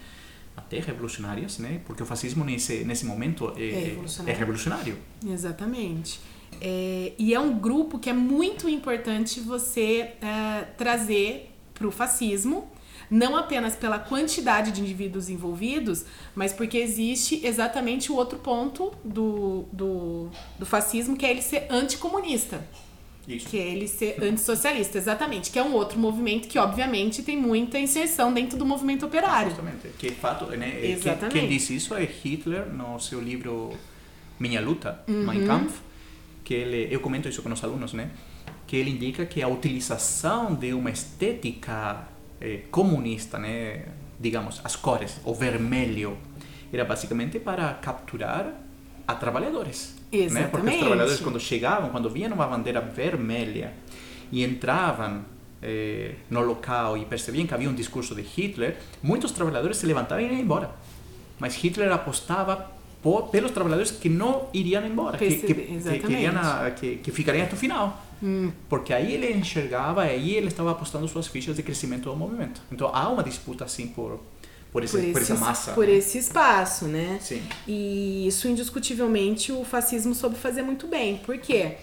[0.57, 1.81] até revolucionárias, né?
[1.85, 4.33] porque o fascismo nesse, nesse momento é, É revolucionário.
[4.33, 4.97] é revolucionário.
[5.27, 6.19] Exatamente.
[6.61, 12.71] É, e é um grupo que é muito importante você é, trazer para o fascismo,
[13.13, 16.03] não apenas pela quantidade de indivíduos envolvidos,
[16.33, 21.67] mas porque existe exatamente o outro ponto do, do, do fascismo, que é ele ser
[21.69, 22.65] anticomunista.
[23.27, 23.47] Isso.
[23.47, 25.51] Que é ele ser antissocialista, exatamente.
[25.51, 29.51] Que é um outro movimento que, obviamente, tem muita inserção dentro do movimento operário.
[29.51, 29.89] Justamente.
[29.97, 30.71] Que fato, né?
[30.71, 31.33] Quem, Exatamente.
[31.33, 33.77] quem disse isso é Hitler no seu livro
[34.39, 35.23] Minha Luta, Uhum.
[35.25, 35.79] Mein Kampf,
[36.43, 38.09] que ele, eu comento isso com os alunos, né?
[38.65, 42.11] Que ele indica que a utilização de uma estética
[42.43, 43.85] eh, comunista, né?
[44.19, 46.17] Digamos, as cores, o vermelho,
[46.71, 48.53] era basicamente para capturar
[49.07, 49.95] a trabalhadores.
[50.33, 50.47] Né?
[50.51, 53.73] Porque os trabalhadores, quando chegavam, quando viam uma bandeira vermelha
[54.31, 55.25] e entravam
[55.61, 60.23] eh, no local e percebiam que havia um discurso de Hitler, muitos trabalhadores se levantavam
[60.23, 60.69] e iam embora.
[61.39, 62.71] Mas Hitler apostava
[63.01, 65.53] por, pelos trabalhadores que não iriam embora, que, que,
[65.91, 65.97] que,
[66.37, 68.01] a- que, que ficariam até o final.
[68.69, 72.61] Porque aí ele enxergava, aí ele estava apostando suas fichas de crescimento do movimento.
[72.71, 74.19] Então há uma disputa assim por,
[74.71, 75.71] por, esse, por, essa esse- massa.
[75.73, 75.93] por né?
[75.93, 77.17] esse espaço, né?
[77.21, 77.41] Sim.
[77.67, 81.17] E isso, indiscutivelmente, o fascismo soube fazer muito bem.
[81.17, 81.77] Por quê?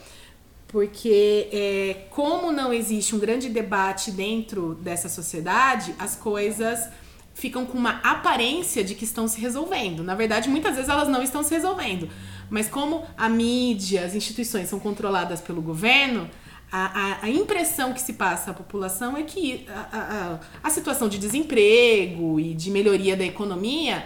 [0.69, 6.89] Porque, é, como não existe um grande debate dentro dessa sociedade, as coisas
[7.35, 10.05] ficam com uma aparência de que estão se resolvendo.
[10.05, 12.09] Na verdade, muitas vezes elas não estão se resolvendo.
[12.51, 16.29] Mas como a mídia, as instituições são controladas pelo governo,
[16.73, 16.85] a,
[17.23, 21.19] a, a impressão que se passa à população é que a, a, a- situação de
[21.19, 24.05] desemprego e de melhoria da economia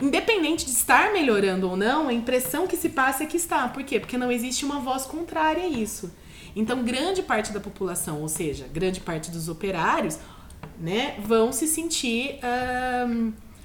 [0.00, 3.68] independente de estar melhorando ou não, a impressão que se passa é que está.
[3.68, 4.00] Por quê?
[4.00, 6.12] Porque não existe uma voz contrária a isso.
[6.56, 10.18] Então, grande parte da população, ou seja, grande parte dos operários,
[10.80, 12.40] né, vão se sentir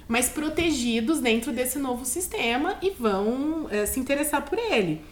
[0.08, 5.02] mais protegidos dentro desse novo sistema e vão eh, se interessar por ele.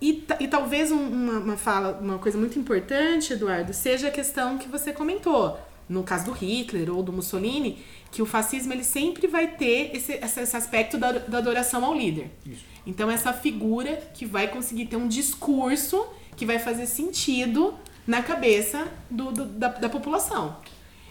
[0.00, 4.56] E, e talvez um- uma, uma fala, uma coisa muito importante, Eduardo, seja a questão
[4.56, 7.78] que você comentou, no caso do Hitler ou do Mussolini,
[8.12, 12.30] que o fascismo ele sempre vai ter esse, esse, aspecto da, da adoração ao líder.
[12.86, 17.74] Então, essa figura que vai conseguir ter um discurso que vai fazer sentido
[18.06, 20.56] na cabeça do, do- da, da população.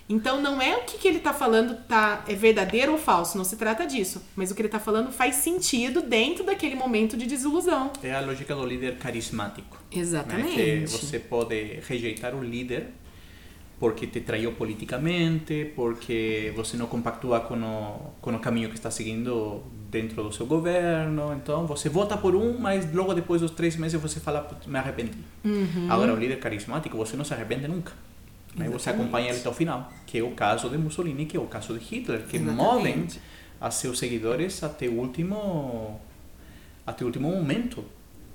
[0.10, 3.44] Então, não é o que, que ele está falando tá, é verdadeiro ou falso, não
[3.44, 4.24] se trata disso.
[4.36, 7.92] Mas o que ele está falando faz sentido dentro daquele momento de desilusão.
[8.02, 9.78] É a lógica do líder carismático.
[9.92, 10.58] Exatamente.
[10.58, 10.82] Né?
[10.82, 12.88] Que você pode rejeitar o líder
[13.80, 18.90] porque te traiu politicamente, porque você não compactua com o, com o caminho que está
[18.90, 21.34] seguindo dentro do seu governo.
[21.34, 24.80] Então você vota por um, mas logo depois dos três meses você fala, "Putz, me
[24.80, 25.20] arrependi.
[25.90, 27.94] Agora, o líder carismático, você não se arrepende nunca.
[28.56, 28.70] Né?
[28.70, 31.46] Você acompanha ele até o final, que é o caso de Mussolini, que é o
[31.46, 32.56] caso de Hitler, que Exatamente.
[32.58, 33.08] movem
[33.62, 36.00] a seus seguidores até o último,
[36.86, 37.84] até o último momento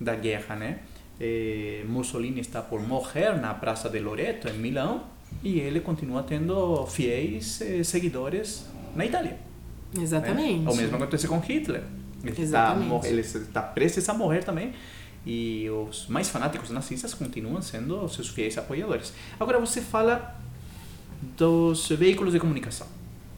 [0.01, 0.79] da guerra, né?
[1.21, 5.05] Eh, Mussolini está por morrer na Praça de Loreto, em Milão,
[5.43, 9.33] e ele continua tendo fiéis eh, seguidores na Itália.
[9.95, 10.03] né?
[10.03, 10.69] Exatamente.
[10.71, 11.83] O mesmo acontece com Hitler.
[12.23, 12.89] Ele está, Exatamente.
[12.89, 14.73] mor- ele está prestes a morrer também.
[15.25, 19.12] E os mais fanáticos nazistas continuam sendo seus fiéis apoiadores.
[19.39, 20.37] Agora você fala
[21.37, 22.87] dos veículos de comunicação,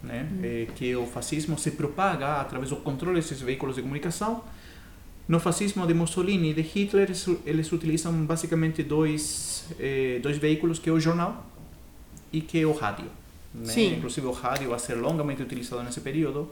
[0.03, 0.27] né?
[0.43, 4.43] Eh, que o fascismo se propaga através do controle desses veículos de comunicação.
[5.29, 7.11] No fascismo de Mussolini e de Hitler,
[7.47, 11.47] eles, utilizam basicamente dois, eh, dois veículos, que é o jornal
[12.33, 13.07] e que é o rádio.
[13.55, 13.67] Né?
[13.67, 13.95] Sim.
[13.97, 16.51] Inclusive o rádio vai ser longamente utilizado nesse período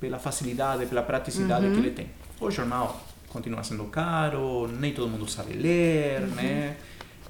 [0.00, 2.08] pela facilidade, pela praticidade que ele tem.
[2.40, 3.00] O jornal
[3.32, 6.76] continua sendo caro, nem todo mundo sabe ler, né?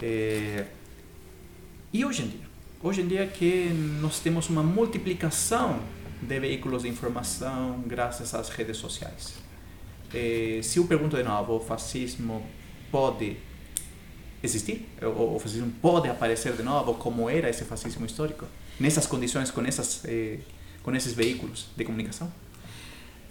[0.01, 0.65] Eh,
[1.93, 2.47] e hoje em dia?
[2.83, 5.81] Hoje em dia que nós temos uma multiplicação
[6.21, 9.35] de veículos de informação graças às redes sociais.
[10.13, 12.45] Eh, se eu pergunto de novo, o fascismo
[12.91, 13.37] pode
[14.43, 14.89] existir?
[15.01, 18.45] O, o fascismo pode aparecer de novo como era esse fascismo histórico?
[18.81, 20.41] Nessas condições, com, essas, eh,
[20.83, 22.33] com esses veículos de comunicação?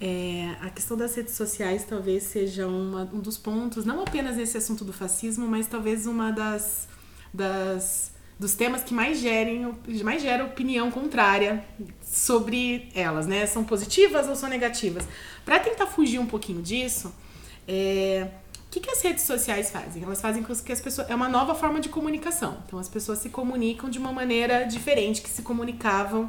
[0.04, 4.56] É, a questão das redes sociais talvez seja uma- um dos pontos, não apenas nesse
[4.58, 6.88] assunto do fascismo, mas talvez uma das,
[7.32, 9.72] das dos temas que mais gerem
[10.02, 11.64] mais gera opinião contrária
[12.02, 13.46] sobre elas, né?
[13.46, 15.06] São positivas ou são negativas?
[15.44, 17.14] Para tentar fugir um pouquinho disso,
[17.68, 18.26] é,
[18.66, 20.02] o que, que as redes sociais fazem?
[20.02, 22.56] Elas fazem com que as pessoas é uma nova forma de comunicação.
[22.66, 26.28] Então as pessoas se comunicam de uma maneira diferente que se comunicavam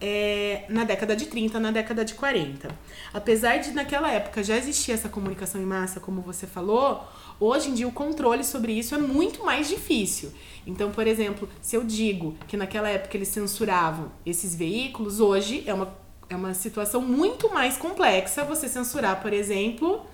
[0.00, 2.68] é, na década de 30, na década de 40.
[3.12, 7.02] Apesar de naquela época já existir essa comunicação em massa, como você falou,
[7.40, 10.32] hoje em dia o controle sobre isso é muito mais difícil.
[10.66, 15.74] Então, por exemplo, se eu digo que naquela época eles censuravam esses veículos, hoje é
[15.74, 15.92] uma,
[16.28, 20.06] é uma situação muito mais complexa você censurar, por exemplo,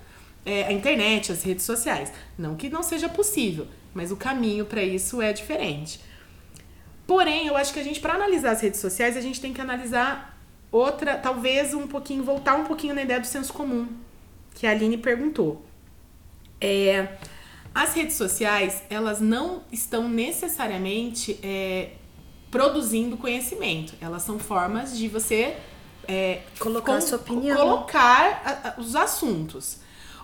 [0.45, 2.11] é, a internet, as redes sociais.
[2.37, 5.99] Não que não seja possível, mas o caminho para isso é diferente.
[7.07, 9.61] Porém, eu acho que a gente, para analisar as redes sociais, a gente tem que
[9.61, 10.37] analisar
[10.71, 13.87] outra, talvez um pouquinho, voltar um pouquinho na ideia do senso comum,
[14.55, 15.63] que a Aline perguntou.
[16.59, 17.09] É,
[17.73, 21.91] as redes sociais, elas não estão necessariamente é,
[22.49, 23.93] produzindo conhecimento.
[24.01, 25.55] Elas são formas de você
[26.07, 27.57] é, Colocar a sua opinião.
[27.57, 29.79] Colocar a- a- os assuntos.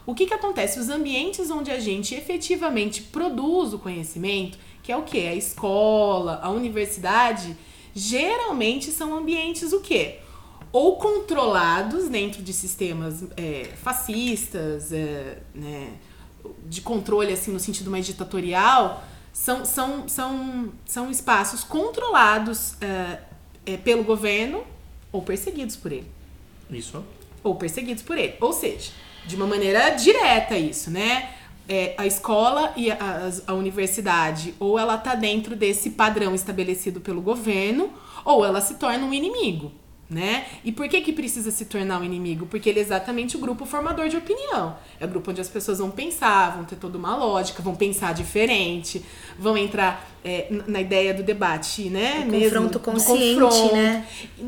[0.06, 0.80] O que, que acontece?
[0.80, 4.58] Os ambientes onde a gente efetivamente produz o conhecimento,
[4.92, 5.28] que é o que?
[5.28, 7.56] A escola, a universidade,
[7.96, 10.20] geralmente são ambientes o quê?
[10.72, 15.94] Ou controlados dentro de sistemas é, fascistas, é, né,
[16.66, 23.20] de controle assim no sentido mais ditatorial, são, são, são, são espaços controlados é,
[23.66, 24.64] é, pelo governo
[25.12, 26.10] ou perseguidos por ele
[26.70, 27.04] Isso.
[27.44, 28.36] ou perseguidos por ele.
[28.42, 28.92] Ou seja,
[29.26, 31.36] de uma maneira direta isso, né?
[31.70, 37.22] É, a escola e a, a universidade, ou ela tá dentro desse padrão estabelecido pelo
[37.22, 37.92] governo,
[38.26, 39.72] ou ela se torna um inimigo,
[40.10, 40.46] né?
[40.64, 42.46] E por que que precisa se tornar um inimigo?
[42.46, 44.76] Porque ele é exatamente o grupo formador de opinião.
[45.00, 48.14] É o grupo onde as pessoas vão pensar, vão ter toda uma lógica, vão pensar
[48.14, 49.04] diferente,
[49.40, 52.26] vão entrar é, na ideia do debate, né?
[52.28, 54.08] O confronto consciente, confronto, né?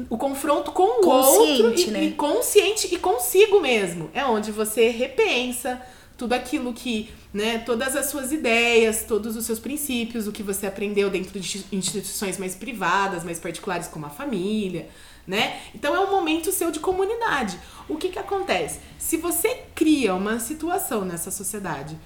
[0.09, 2.03] o confronto com o Consciente, outro e, né?
[2.03, 4.09] e consciente e consigo mesmo.
[4.13, 5.81] É onde você repensa
[6.23, 10.65] tudo aquilo que, né, todas as suas ideias, todos os seus princípios, o que você
[10.65, 14.87] aprendeu dentro de instituições mais privadas, mais particulares como a família,
[15.27, 15.59] né?
[15.75, 17.59] Então é um momento seu de comunidade.
[17.89, 18.79] O que que acontece?
[18.97, 21.99] Se você cria uma situação nessa sociedade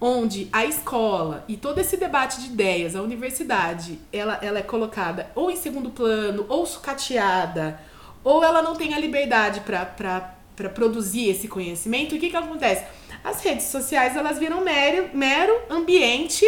[0.00, 5.30] onde a escola e todo esse debate de ideias, a universidade, ela, ela é colocada
[5.34, 7.78] ou em segundo plano, ou sucateada,
[8.24, 12.86] ou ela não tem a liberdade para produzir esse conhecimento, o que, que acontece?
[13.22, 16.44] As redes sociais elas viram mero, mero ambiente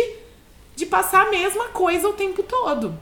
[0.75, 2.99] de passar a mesma coisa o tempo todo.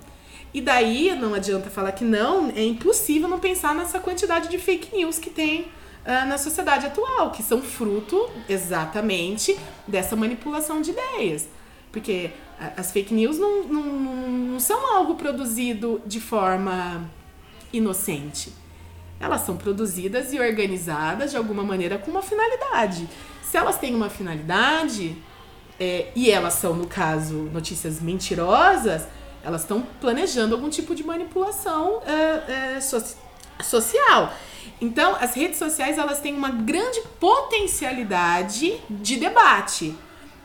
[0.53, 4.97] E daí não adianta falar que não, é impossível não pensar nessa quantidade de fake
[4.97, 5.69] news que tem
[6.05, 9.57] ah, na sociedade atual, que são fruto exatamente
[9.87, 11.49] dessa manipulação de ideias.
[11.93, 12.31] Porque
[12.77, 17.09] as fake news não, não, não são algo produzido de forma
[17.73, 18.53] inocente.
[19.21, 23.07] Elas são produzidas e organizadas de alguma maneira com uma finalidade.
[23.43, 25.15] Se elas têm uma finalidade,
[25.79, 29.07] é, e elas são, no caso, notícias mentirosas,
[29.45, 33.17] elas estão planejando algum tipo de manipulação é, é, so-
[33.63, 34.33] social.
[34.81, 39.95] Então, as redes sociais elas têm uma grande potencialidade de debate.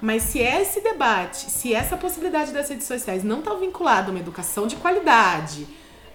[0.02, 4.20] Mas se esse debate, se essa possibilidade das redes sociais não está vinculada a uma
[4.20, 5.66] educação de qualidade,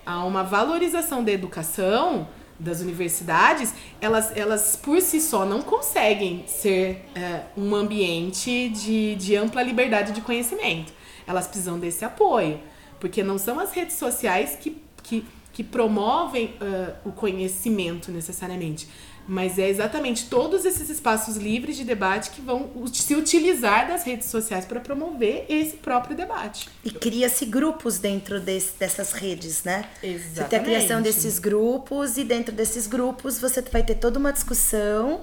[0.04, 2.28] a uma valorização da educação
[2.60, 9.34] das universidades, elas, elas por si só não conseguem ser é, um ambiente de, de
[9.34, 10.92] ampla liberdade de conhecimento.
[11.26, 12.60] Elas precisam desse apoio,
[12.98, 18.88] porque não são as redes sociais que, que, que promovem ah, o conhecimento necessariamente,
[19.32, 24.26] mas é exatamente todos esses espaços livres de debate que vão se utilizar das redes
[24.28, 26.68] sociais para promover esse próprio debate.
[26.84, 29.84] E cria-se grupos dentro desse- dessas redes, né?
[29.94, 30.64] Você tem a Exatamente.
[30.64, 35.20] criação desses grupos e dentro desses grupos você vai ter toda uma discussão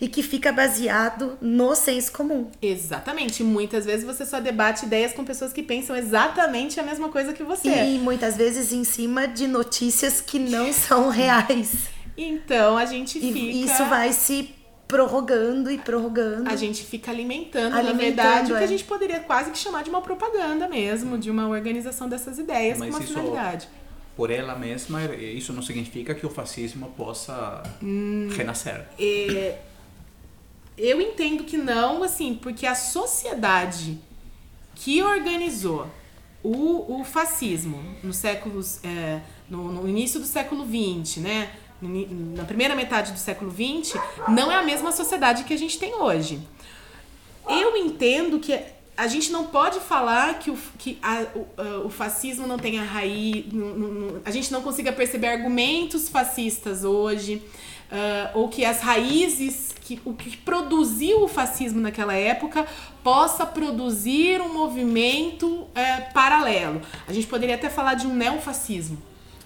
[0.00, 2.50] e que fica baseado no senso comum.
[2.60, 3.44] Exatamente.
[3.44, 7.44] Muitas vezes você só debate ideias com pessoas que pensam exatamente a mesma coisa que
[7.44, 7.68] você.
[7.68, 11.94] E muitas vezes em cima de notícias que não são reais.
[12.16, 13.72] Então a gente E fica.
[13.72, 14.54] isso vai se
[14.86, 16.48] prorrogando e prorrogando.
[16.48, 18.64] A gente fica alimentando, na Alimentando, verdade, o que é.
[18.64, 22.78] a gente poderia quase que chamar de uma propaganda mesmo, de uma organização dessas ideias
[22.78, 23.68] Mas com uma isso- finalidade.
[24.16, 27.62] Por ela mesma, isso não significa que o fascismo possa
[28.36, 28.86] renascer.
[28.96, 29.58] É,
[30.78, 33.98] eu entendo que não, assim, porque a sociedade
[34.76, 35.88] que organizou
[36.44, 38.78] o, o fascismo nos séculos.
[38.84, 41.50] é, no, no início do século XX, né?
[42.36, 43.94] Na primeira metade do século XX,
[44.28, 46.40] não é a mesma sociedade que a gente tem hoje.
[47.48, 48.58] Eu entendo que
[48.96, 51.26] a gente não pode falar que o, que a-
[51.82, 53.44] o, o fascismo não tenha raiz.
[54.24, 57.42] a gente não consiga perceber argumentos fascistas hoje,
[57.90, 62.66] ah, ou que as raízes, que, o que produziu o fascismo naquela época,
[63.02, 66.80] possa produzir um movimento eh, paralelo.
[67.06, 68.96] A gente poderia até falar de um neofascismo.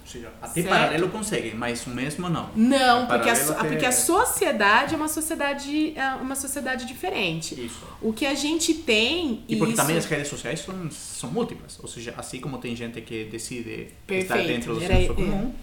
[0.09, 0.69] Seja, até Certo.
[0.69, 2.49] paralelo conseguem, mas o mesmo não.
[2.55, 7.53] Não, É porque a, até- porque a sociedade é uma sociedade, é uma sociedade diferente.
[7.63, 7.85] Isso.
[8.01, 9.43] O que a gente tem.
[9.47, 11.77] E porque isso- também as redes sociais são, são múltiplas.
[11.79, 14.47] Ou seja, assim como tem gente que decide estar Perfeito.
[14.47, 15.15] dentro do Era- senso é.
[15.15, 15.53] comum,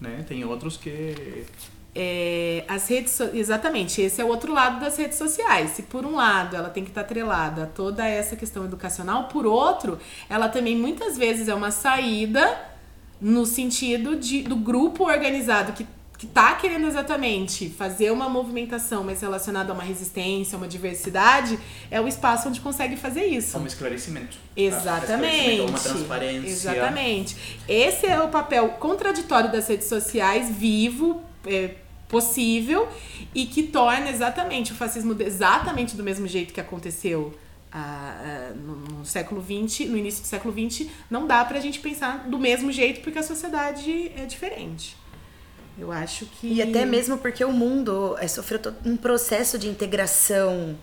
[0.00, 0.24] né?
[0.28, 1.46] tem outros que
[1.94, 6.04] É, as redes so- exatamente esse é o outro lado das redes sociais se por
[6.04, 10.48] um lado ela tem que estar atrelada a toda essa questão educacional por outro ela
[10.48, 12.56] também muitas vezes é uma saída
[13.20, 15.86] no sentido de, do grupo organizado que
[16.18, 21.56] que tá querendo exatamente fazer uma movimentação mais relacionada a uma resistência, a uma diversidade,
[21.92, 23.56] é o espaço onde consegue fazer isso.
[23.56, 24.36] um esclarecimento.
[24.56, 25.60] Exatamente.
[25.60, 26.70] Uma transparência.
[26.72, 27.36] Exatamente.
[27.68, 31.76] Esse é o papel contraditório das redes sociais, vivo, é,
[32.08, 32.88] possível,
[33.32, 37.32] e que torna exatamente o fascismo exatamente do mesmo jeito que aconteceu
[37.72, 42.28] ah, no, no século XX, no início do século XX, não dá pra gente pensar
[42.28, 44.96] do mesmo jeito porque a sociedade é diferente.
[45.78, 46.54] Eu acho que.
[46.54, 50.76] E até mesmo porque o mundo eh, sofreu todo um processo de integração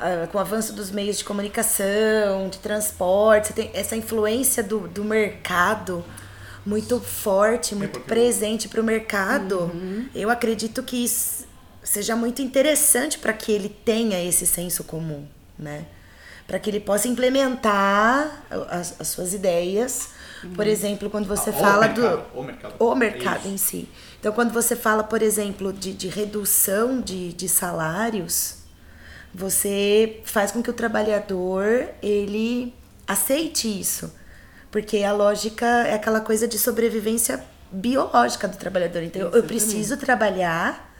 [0.00, 3.48] ah, com o avanço dos meios de comunicação, de transporte.
[3.48, 6.02] Você tem essa influência do, do mercado
[6.64, 9.70] muito forte, muito porque- presente para o mercado.
[9.74, 10.06] Uhum.
[10.14, 11.46] Eu acredito que isso
[11.82, 15.26] seja muito interessante para que ele tenha esse senso comum,
[15.58, 15.84] né?
[16.48, 20.08] Para que ele possa implementar as, as suas ideias.
[20.54, 20.72] Por Uhum.
[20.72, 22.74] exemplo, quando você Ah, o fala do mercado, o mercado.
[22.80, 23.48] o mercado Isso.
[23.48, 23.88] em si.
[24.18, 28.54] Então, quando você fala, por exemplo, de, de redução de, de salários,
[29.34, 32.74] você faz com que o trabalhador ele
[33.06, 34.10] aceite isso.
[34.70, 39.02] Porque a lógica é aquela coisa de sobrevivência biológica do trabalhador.
[39.02, 40.94] Então, eu- preciso trabalhar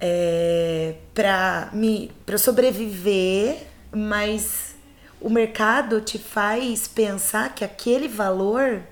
[0.00, 3.56] é, para me para sobreviver,
[3.94, 4.74] mas
[5.20, 8.82] o mercado te faz pensar que aquele valor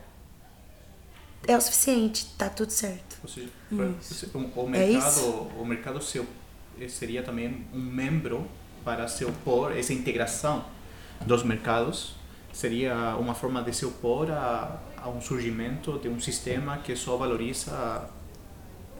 [1.46, 3.16] é o suficiente, tá tudo certo.
[3.22, 3.48] Ou seja,
[4.34, 5.50] o, o É mercado, isso.
[5.58, 6.28] o mercado se, op-
[6.88, 8.46] seria também um membro
[8.84, 10.64] para se opor, essa integração
[11.26, 12.14] dos mercados
[12.52, 17.16] seria uma forma de se opor a, a um surgimento de um sistema que só
[17.16, 18.08] valoriza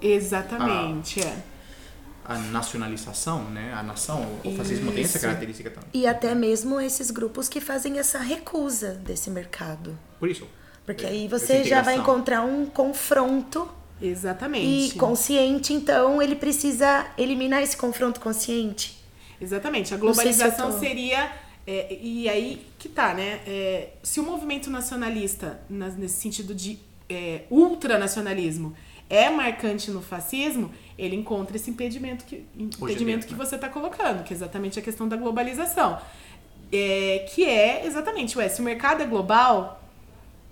[0.01, 1.43] Exatamente, é.
[2.29, 3.73] A nacionalização, né?
[3.75, 5.27] A nação, o fascismo tem essa Isso.
[5.27, 5.89] característica também.
[5.95, 9.99] E até mesmo esses grupos que fazem essa recusa desse mercado.
[10.21, 10.47] Por isso.
[10.85, 13.69] Porque é, aí você já vai encontrar um confronto
[14.01, 14.95] e Exatamente.
[14.95, 18.97] consciente, então ele precisa eliminar esse confronto consciente.
[19.41, 19.93] Exatamente.
[19.95, 21.31] A se globalização tô- seria.
[21.67, 23.41] é, e aí que tá, né?
[23.47, 26.79] É, se o movimento nacionalista, nas- nesse sentido de
[27.11, 28.75] é, ultranacionalismo,
[29.11, 33.45] é marcante no fascismo, ele encontra esse impedimento que, impedimento que né?
[33.45, 35.99] você está colocando, que é exatamente a questão da globalização.
[36.71, 39.83] É, que é exatamente, ué, se o mercado é global,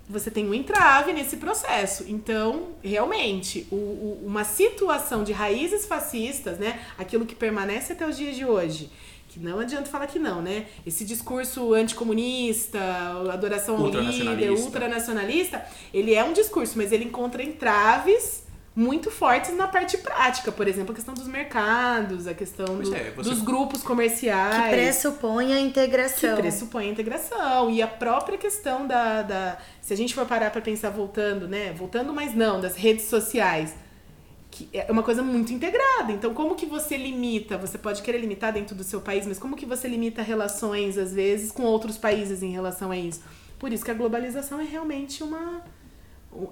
[0.09, 2.05] você tem um entrave nesse processo.
[2.09, 6.81] Então, realmente, o- o- uma situação de raízes fascistas, né?
[6.97, 8.89] Aquilo que permanece até os dias de hoje.
[9.29, 10.67] Que não adianta falar que não, né?
[10.87, 12.79] Esse discurso anticomunista,
[13.31, 14.65] adoração ao líder, Ultranacionalista.
[14.65, 18.45] ultranacionalista, ele é um discurso, mas ele encontra entraves
[18.77, 20.53] muito fortes na parte prática.
[20.53, 24.69] Por exemplo, a questão dos mercados, a questão do- é, você- dos grupos Que comerciais
[24.71, 26.37] pressupõe a que integração.
[26.37, 30.61] pressupõe a integração e a própria questão da, da se a gente for parar para
[30.61, 33.75] pensar voltando, né, voltando mas não das redes sociais,
[34.51, 36.13] que é uma coisa muito integrada.
[36.13, 37.57] Então, como que você limita?
[37.57, 41.13] Você pode querer limitar dentro do seu país, mas como que você limita relações às
[41.15, 43.23] vezes com outros países em relação a isso?
[43.59, 45.63] Por isso que a globalização é realmente uma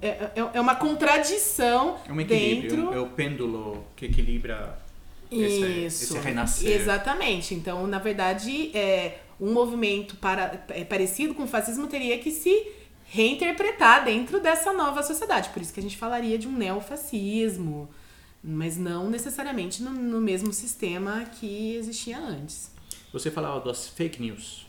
[0.01, 4.79] é, é, é uma contradição É um dentro é o pêndulo que equilibra
[5.31, 6.17] esse, isso.
[6.17, 6.81] esse renascer.
[6.81, 7.55] Exatamente.
[7.55, 12.73] Então, na verdade, é, um movimento para, é, parecido com o fascismo teria que se
[13.07, 15.51] reinterpretar dentro dessa nova sociedade.
[15.51, 17.89] Por isso que a gente falaria de um neofascismo,
[18.43, 22.73] mas não necessariamente no, no mesmo sistema que existia antes.
[23.13, 24.67] Você falava das fake news,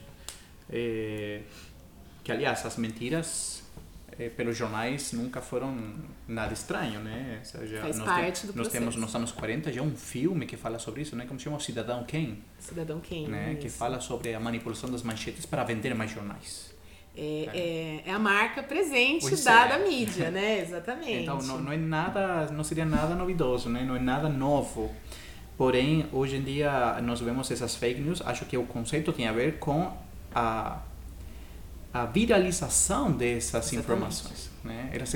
[0.70, 1.42] eh,
[2.24, 3.55] que aliás as mentiras
[4.18, 5.76] eh, pelos jornais nunca foram
[6.28, 7.40] nada estranho, né?
[7.44, 9.00] Seja, Faz nós, parte do nós temos processo.
[9.06, 11.26] nos anos 40 já um filme que fala sobre isso, né?
[11.28, 13.28] Como se chama Cidadão Kane, Cidadão Kane.
[13.28, 13.56] né?
[13.60, 13.78] Que isso.
[13.78, 16.74] fala sobre a manipulação das manchetes para vender mais jornais.
[17.18, 19.70] É, é, é a marca presente Pois da, é.
[19.70, 20.60] da mídia, né?
[20.64, 21.24] Exatamente.
[21.24, 23.84] Então não, não é nada, não seria nada novidoso, né?
[23.84, 24.94] Não é nada novo.
[25.58, 28.22] Porém, hoje em dia nós vemos essas fake news.
[28.26, 29.96] Acho que o conceito tem a ver com
[30.34, 30.80] a
[31.96, 33.78] a viralização dessas Exatamente.
[33.78, 34.90] informações, né?
[34.92, 35.16] Elas,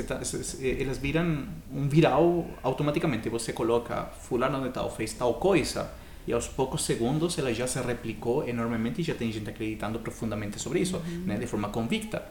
[0.79, 3.27] elas viram um viral automaticamente.
[3.27, 5.91] Você coloca fulano de tal fez tal coisa
[6.25, 10.57] e aos poucos segundos ela já se replicou enormemente e já tem gente acreditando profundamente
[10.57, 11.37] sobre isso, né?
[11.37, 12.23] De forma convicta.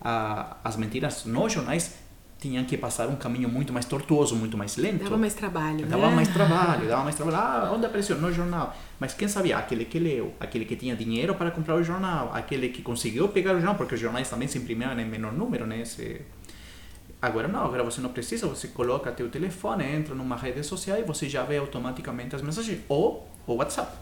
[0.00, 1.96] Ah, as mentiras nos jornais
[2.40, 5.04] tinham que passar um caminho muito mais tortuoso, muito mais lento.
[5.04, 6.16] Dava mais trabalho, Dava né?
[6.16, 7.36] mais trabalho, dava mais trabalho.
[7.36, 8.16] Ah, onde apareceu?
[8.16, 8.74] No jornal.
[8.98, 9.58] Mas quem sabia?
[9.58, 13.52] Aquele que leu, aquele que tinha dinheiro para comprar o jornal, aquele que conseguiu pegar
[13.52, 15.84] o jornal, porque os jornais também se imprimiam em menor número, né?
[15.84, 16.22] Se...
[17.20, 21.02] Agora não, agora você não precisa, você coloca teu telefone, entra numa rede social e
[21.02, 22.80] você já vê automaticamente as mensagens.
[22.88, 23.92] Ou o WhatsApp,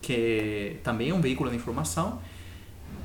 [0.00, 2.20] que também é um veículo de informação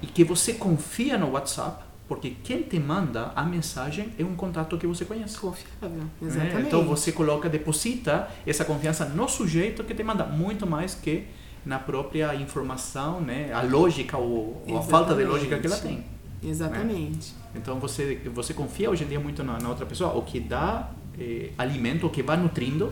[0.01, 4.76] e que você confia no WhatsApp, porque quem te manda a mensagem é um contato
[4.80, 5.38] que você conhece.
[5.38, 6.10] Confiável, né?
[6.24, 6.68] exatamente.
[6.68, 11.26] Então você coloca, deposita essa confiança no sujeito que te manda muito mais que
[11.64, 13.53] na própria informação, né?
[13.53, 16.03] A lógica ou, ou a falta de lógica que ela tem.
[16.43, 17.36] Exatamente.
[17.55, 20.89] Então você você confia hoje em dia muito na, na outra pessoa, o que dá
[21.20, 22.91] eh, alimento, o que vai nutrindo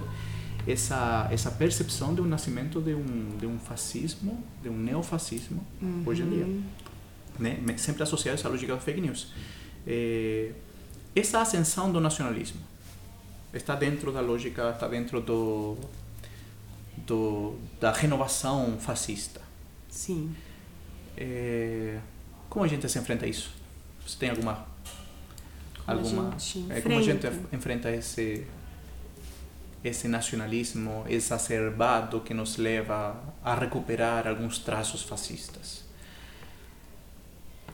[0.67, 5.65] essa essa percepção de um nascimento de um de um fascismo, de um neofascismo
[6.05, 6.47] hoje em dia,
[7.39, 7.57] né?
[7.77, 9.31] Sempre associado a essa lógica das fake news.
[9.85, 10.51] Eh,
[11.15, 12.61] essa ascensão do nacionalismo
[13.53, 15.77] está dentro da lógica, está dentro do,
[16.97, 19.41] do da renovação fascista.
[19.89, 20.35] Sim.
[21.15, 21.99] É,
[22.49, 23.51] como a gente se enfrenta a isso?
[24.05, 24.65] Você tem alguma
[25.85, 28.45] Como a alguma gente é, como a gente enfrenta esse
[29.83, 35.86] esse nacionalismo exacerbado que nos leva a recuperar alguns traços fascistas?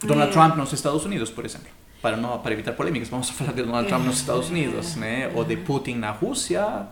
[0.01, 0.33] Donald É.
[0.33, 1.67] Trump nos Estados Unidos, por exemplo.
[2.01, 5.31] Para não para evitar polêmicas, vamos falar de Donald Trump nos Estados Unidos, né?
[5.33, 6.87] Ou de Putin na Rússia,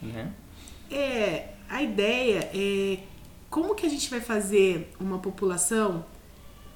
[0.00, 0.30] né?
[0.90, 2.98] É, a ideia é
[3.48, 6.04] como que a gente vai fazer uma população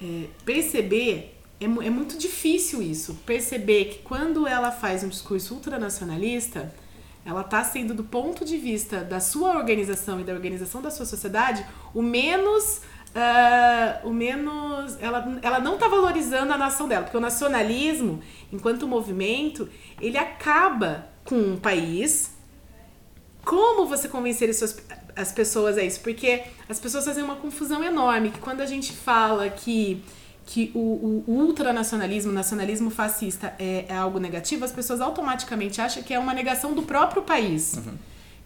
[0.01, 1.39] é, perceber.
[1.59, 6.75] É, é muito difícil isso, perceber que quando ela faz um discurso ultranacionalista,
[7.25, 11.05] ela está sendo, do ponto de vista da sua organização e da organização da sua
[11.05, 12.81] sociedade, o menos.
[13.15, 14.97] Ah, o menos.
[14.99, 18.21] Ela, ela não está valorizando a nação dela, porque o nacionalismo,
[18.51, 19.67] enquanto movimento,
[19.99, 22.35] ele acaba com um país,
[23.43, 24.77] como você convencer as, suas-
[25.15, 25.99] as pessoas a isso?
[26.01, 30.03] Porque as pessoas fazem uma confusão enorme, que quando a gente fala que,
[30.45, 36.03] que o, o ultranacionalismo, o nacionalismo fascista é, é algo negativo, as pessoas automaticamente acham
[36.03, 37.79] que é uma negação do próprio país.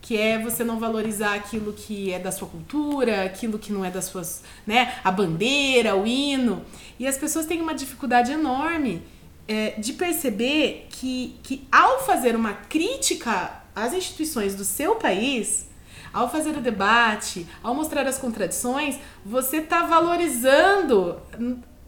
[0.02, 3.92] Que é você não valorizar aquilo que é da sua cultura, aquilo que não é
[3.92, 6.64] das suas, né, a bandeira, o hino.
[6.98, 9.02] E as pessoas têm uma dificuldade enorme
[9.48, 15.68] é, de perceber que, que ao fazer uma crítica às instituições do seu país,
[16.14, 21.20] ao fazer o debate, ao mostrar as contradições, você está valorizando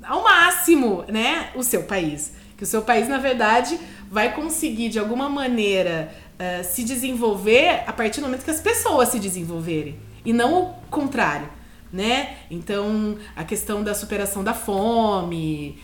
[0.04, 2.34] ao máximo né, o seu país.
[2.58, 3.80] Que o seu país, na verdade,
[4.10, 9.10] vai conseguir, de alguma maneira, eh, se desenvolver a partir do momento que as pessoas
[9.10, 10.00] se desenvolverem.
[10.26, 11.48] E não o contrário.
[11.94, 12.38] né?
[12.50, 15.78] Então, a questão da superação da fome,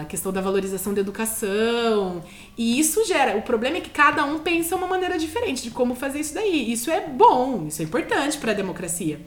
[0.00, 2.22] a questão da valorização da educação.
[2.56, 3.36] E isso gera.
[3.36, 6.72] O problema é que cada um pensa uma maneira diferente de como fazer isso daí.
[6.72, 9.20] Isso é bom, isso é importante para a democracia.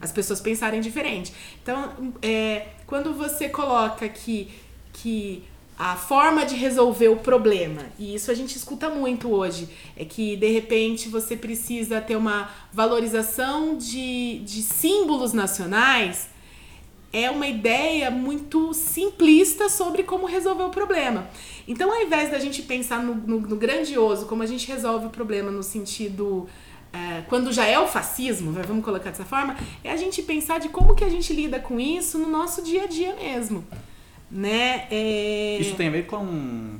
[0.00, 1.32] As pessoas pensarem diferente.
[1.62, 4.50] Então, é, quando você coloca que,
[4.92, 5.44] que
[5.78, 10.34] a forma de resolver o problema, e isso a gente escuta muito hoje, é que
[10.34, 16.28] de repente você precisa ter uma valorização de, de símbolos nacionais,
[17.12, 21.28] é uma ideia muito simplista sobre como resolver o problema.
[21.68, 25.10] Então, ao invés da gente pensar no, no, no grandioso, como a gente resolve o
[25.10, 26.48] problema no sentido.
[26.92, 30.68] é, quando já é o fascismo, vamos colocar dessa forma, é a gente pensar de
[30.68, 33.64] como que a gente lida com isso no nosso dia a dia mesmo.
[34.36, 34.86] Né?
[34.90, 35.58] É...
[35.58, 36.78] Isso tem a ver com,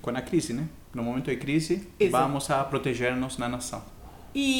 [0.00, 0.68] com a crise, né?
[0.94, 2.24] No momento de crise, Exato.
[2.24, 3.82] vamos a proteger-nos na nação.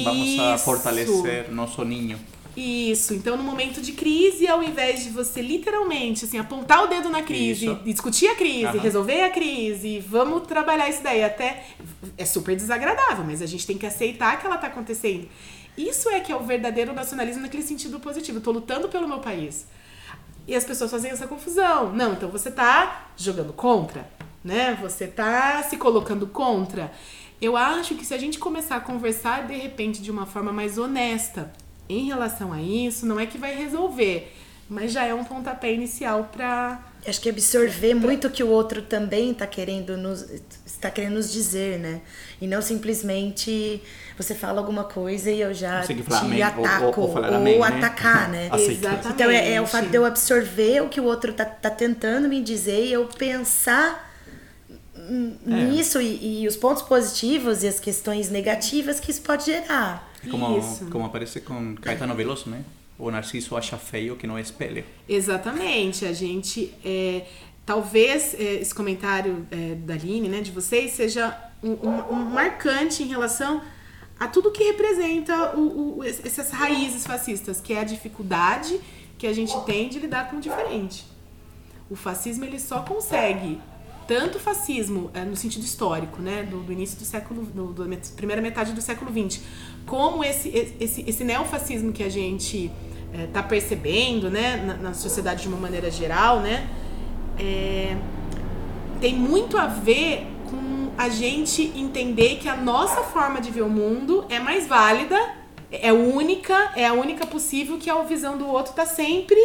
[0.04, 0.64] Vamos a Isso.
[0.64, 2.18] fortalecer nosso ninho.
[2.56, 3.14] Isso.
[3.14, 7.22] Então, no momento de crise, ao invés de você literalmente assim, apontar o dedo na
[7.22, 7.80] crise, Isso.
[7.84, 8.80] discutir a crise, Aham.
[8.80, 11.24] resolver a crise, vamos trabalhar isso daí.
[11.24, 11.64] Até
[12.18, 15.28] é super desagradável, mas a gente tem que aceitar que ela tá acontecendo.
[15.78, 18.40] Isso é que é o verdadeiro nacionalismo naquele sentido positivo.
[18.40, 19.66] Tô lutando pelo meu país.
[20.46, 21.92] E as pessoas fazem essa confusão.
[21.92, 24.08] Não, então você tá jogando contra,
[24.42, 24.76] né?
[24.80, 26.92] Você tá se colocando contra.
[27.40, 30.78] Eu acho que se a gente começar a conversar de repente de uma forma mais
[30.78, 31.52] honesta
[31.88, 34.32] em relação a isso, não é que vai resolver,
[34.68, 36.91] mas já é um pontapé inicial pra.
[37.06, 40.24] Acho que absorver muito o que o outro também está querendo nos
[40.64, 42.00] está querendo nos dizer, né?
[42.40, 43.82] E não simplesmente
[44.16, 47.58] você fala alguma coisa e eu já te amém, ou- ataco ou- ou falar amém,
[47.58, 47.66] né?
[47.66, 48.48] atacar, né?
[48.54, 49.08] Exatamente.
[49.08, 52.28] Então é, é o fato de eu absorver o que o outro tá, tá tentando
[52.28, 54.10] me dizer e eu pensar
[54.94, 55.00] É.
[55.64, 60.08] nisso e, e os pontos positivos e as questões negativas que isso pode gerar.
[60.30, 60.86] Como, Isso.
[60.86, 62.60] como aparece com Caetano Veloso, né?
[63.04, 64.84] O Narciso acha feio que não é espelho.
[65.08, 66.72] Exatamente, a gente.
[66.84, 67.26] é,
[67.66, 73.02] talvez é, esse comentário é, da Aline, né, de vocês, seja um, um- um marcante
[73.02, 73.62] em relação
[74.18, 78.78] a tudo que representa o, o- es- essas raízes fascistas, que é a dificuldade
[79.18, 81.04] que a gente tem de lidar com o diferente.
[81.90, 83.60] O fascismo ele só consegue
[84.08, 87.84] tanto o fascismo é, no sentido histórico, né, do, do início do século, do, do
[88.16, 89.40] primeira metade do século XX,
[89.86, 90.48] como esse
[90.80, 92.70] esse, esse neofascismo que a gente
[93.12, 96.68] está percebendo, né, na, na sociedade de uma maneira geral, né,
[97.38, 97.96] é,
[99.00, 103.68] tem muito a ver com a gente entender que a nossa forma de ver o
[103.68, 105.18] mundo é mais válida,
[105.70, 109.40] é única, é a única possível, que a visão do outro tá sempre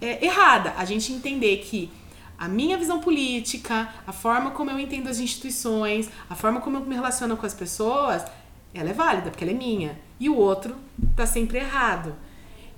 [0.00, 0.74] é, errada.
[0.76, 1.90] A gente entender que
[2.38, 6.80] a minha visão política, a forma como eu entendo as instituições, a forma como eu
[6.82, 8.24] me relaciono com as pessoas,
[8.72, 9.98] ela é válida, porque ela é minha.
[10.20, 10.76] E o outro
[11.16, 12.14] tá sempre errado.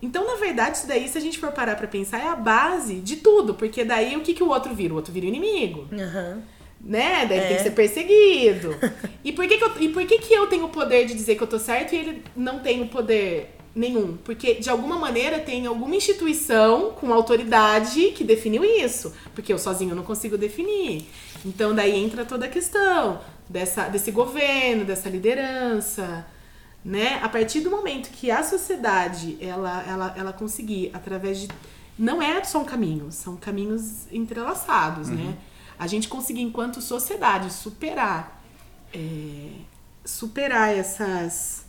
[0.02, 2.96] Então, na verdade, isso daí, se a gente for parar pra pensar, é a base
[2.96, 3.54] de tudo.
[3.54, 4.92] Porque daí o que, que o outro vira?
[4.94, 6.42] O outro vira o inimigo Aham.
[6.80, 7.26] né?
[7.28, 7.46] Daí É.
[7.48, 8.74] tem que ser perseguido.
[9.22, 11.34] E por que, que eu, e por que, que eu tenho o poder de dizer
[11.36, 14.16] que eu tô certo e ele não tem o poder nenhum?
[14.24, 19.12] Porque, de alguma maneira, tem alguma instituição com autoridade que definiu isso.
[19.34, 21.04] Porque eu sozinho não consigo definir.
[21.44, 26.24] Então, daí entra toda a questão dessa, desse governo, dessa liderança.
[26.84, 27.20] Né?
[27.22, 31.48] A partir do momento que a sociedade ela, ela, ela conseguir, através de.
[31.98, 35.36] Não é só um caminho, são caminhos entrelaçados, né?
[35.78, 38.40] A gente conseguir, enquanto sociedade, superar
[38.92, 39.50] é,
[40.04, 41.68] superar essas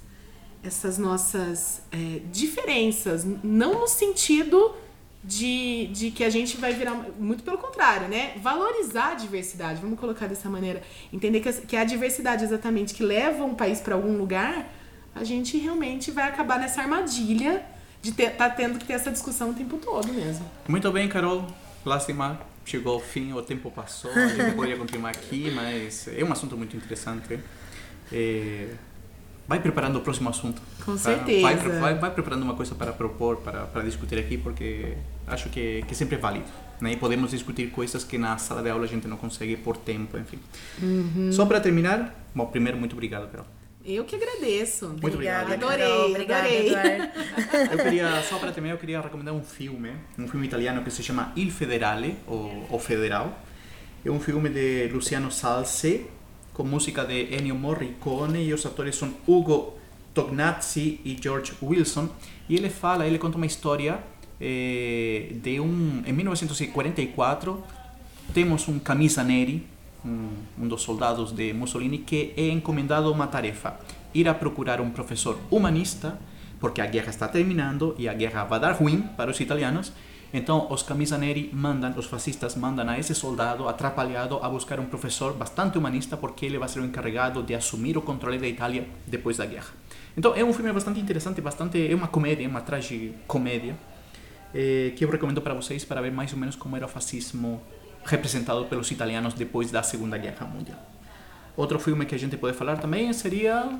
[0.63, 4.75] essas nossas é, diferenças, não no sentido
[5.23, 6.93] de, de que a gente vai virar.
[7.17, 8.33] Muito pelo contrário, né?
[8.37, 10.83] Valorizar a diversidade, vamos colocar dessa maneira.
[11.11, 14.71] Entender que, que é a diversidade exatamente que leva um país para algum lugar,
[15.13, 17.63] a gente realmente vai acabar nessa armadilha
[18.01, 20.45] de estar tá tendo que ter essa discussão o tempo todo mesmo.
[20.67, 21.45] Muito bem, Carol.
[21.85, 24.11] Lástima, chegou ao fim, o tempo passou.
[24.11, 27.39] A gente poderia continuar aqui, mas é um assunto muito interessante.
[28.11, 28.69] É,
[29.51, 30.61] Vai preparando o próximo assunto.
[30.85, 30.97] Com tá?
[30.97, 31.41] certeza.
[31.41, 34.95] Vai, vai, vai preparando uma coisa para propor, para, para discutir aqui, porque
[35.27, 36.45] acho que, que sempre é válido.
[36.79, 36.93] Né?
[36.93, 40.17] E podemos discutir coisas que na sala de aula a gente não consegue por tempo,
[40.17, 40.39] enfim.
[40.81, 41.33] Uhum.
[41.33, 43.45] Só para terminar, bom, primeiro, muito obrigado, Carol.
[43.83, 44.89] Eu que agradeço.
[44.89, 45.15] Muito Carol.
[45.15, 46.67] Obrigada, adorei.
[46.67, 47.11] Eduardo.
[47.71, 51.01] Eu queria, só para terminar, eu queria recomendar um filme, um filme italiano que se
[51.01, 53.39] chama Il Federale, ou O Federal.
[54.05, 56.05] É um filme de Luciano Salse,
[56.53, 59.73] com música de Ennio Morricone, e os atores são Ugo
[60.13, 62.09] Tognazzi e George Wilson.
[62.47, 63.99] E ele fala, ele conta uma história
[64.39, 66.03] eh, de um...
[66.05, 67.63] Em 1944,
[68.33, 69.70] temos um camisa neri,
[70.05, 70.29] um,
[70.59, 73.79] um dos soldados de Mussolini, que é encomendado uma tarefa:
[74.13, 76.19] ir a procurar um professor humanista
[76.61, 79.91] porque a guerra está terminando e a guerra vai dar ruim para os italianos.
[80.33, 84.85] Então, os camisa neri mandam, os fascistas mandam a esse soldado atrapalhado a buscar um
[84.85, 88.87] professor bastante humanista, porque ele vai ser o encarregado de assumir o controle da Itália
[89.05, 89.73] depois da guerra.
[90.15, 93.75] Então, é um filme bastante interessante, bastante é uma comédia, uma tragicomédia,
[94.53, 97.61] eh, que eu recomendo para vocês para ver mais ou menos como era o fascismo
[98.05, 100.79] representado pelos italianos depois da Segunda Guerra Mundial.
[101.55, 103.77] Outro filme que a gente pode falar também seria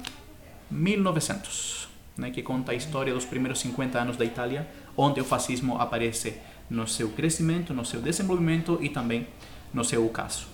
[0.70, 1.88] 1900,
[2.18, 6.36] né, que conta a história dos primeiros 50 anos da Itália, onde o fascismo aparece
[6.70, 9.28] no seu crescimento, no seu desenvolvimento e também
[9.74, 10.48] no seu ocaso.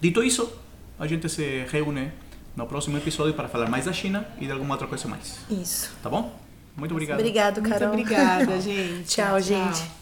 [0.00, 0.52] Dito isso,
[0.98, 2.10] a gente se reúne
[2.56, 5.38] no próximo episódio para falar mais da China e de alguma outra coisa mais.
[5.50, 5.90] Isso.
[6.02, 6.38] Tá bom?
[6.76, 7.18] Muito obrigado.
[7.18, 7.88] Obrigado, Muito Carol.
[7.90, 9.04] obrigada, gente.
[9.04, 10.01] Tchau, gente.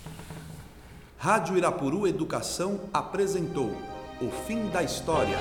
[1.22, 3.76] Rádio Irapuru Educação apresentou
[4.22, 5.36] O Fim da História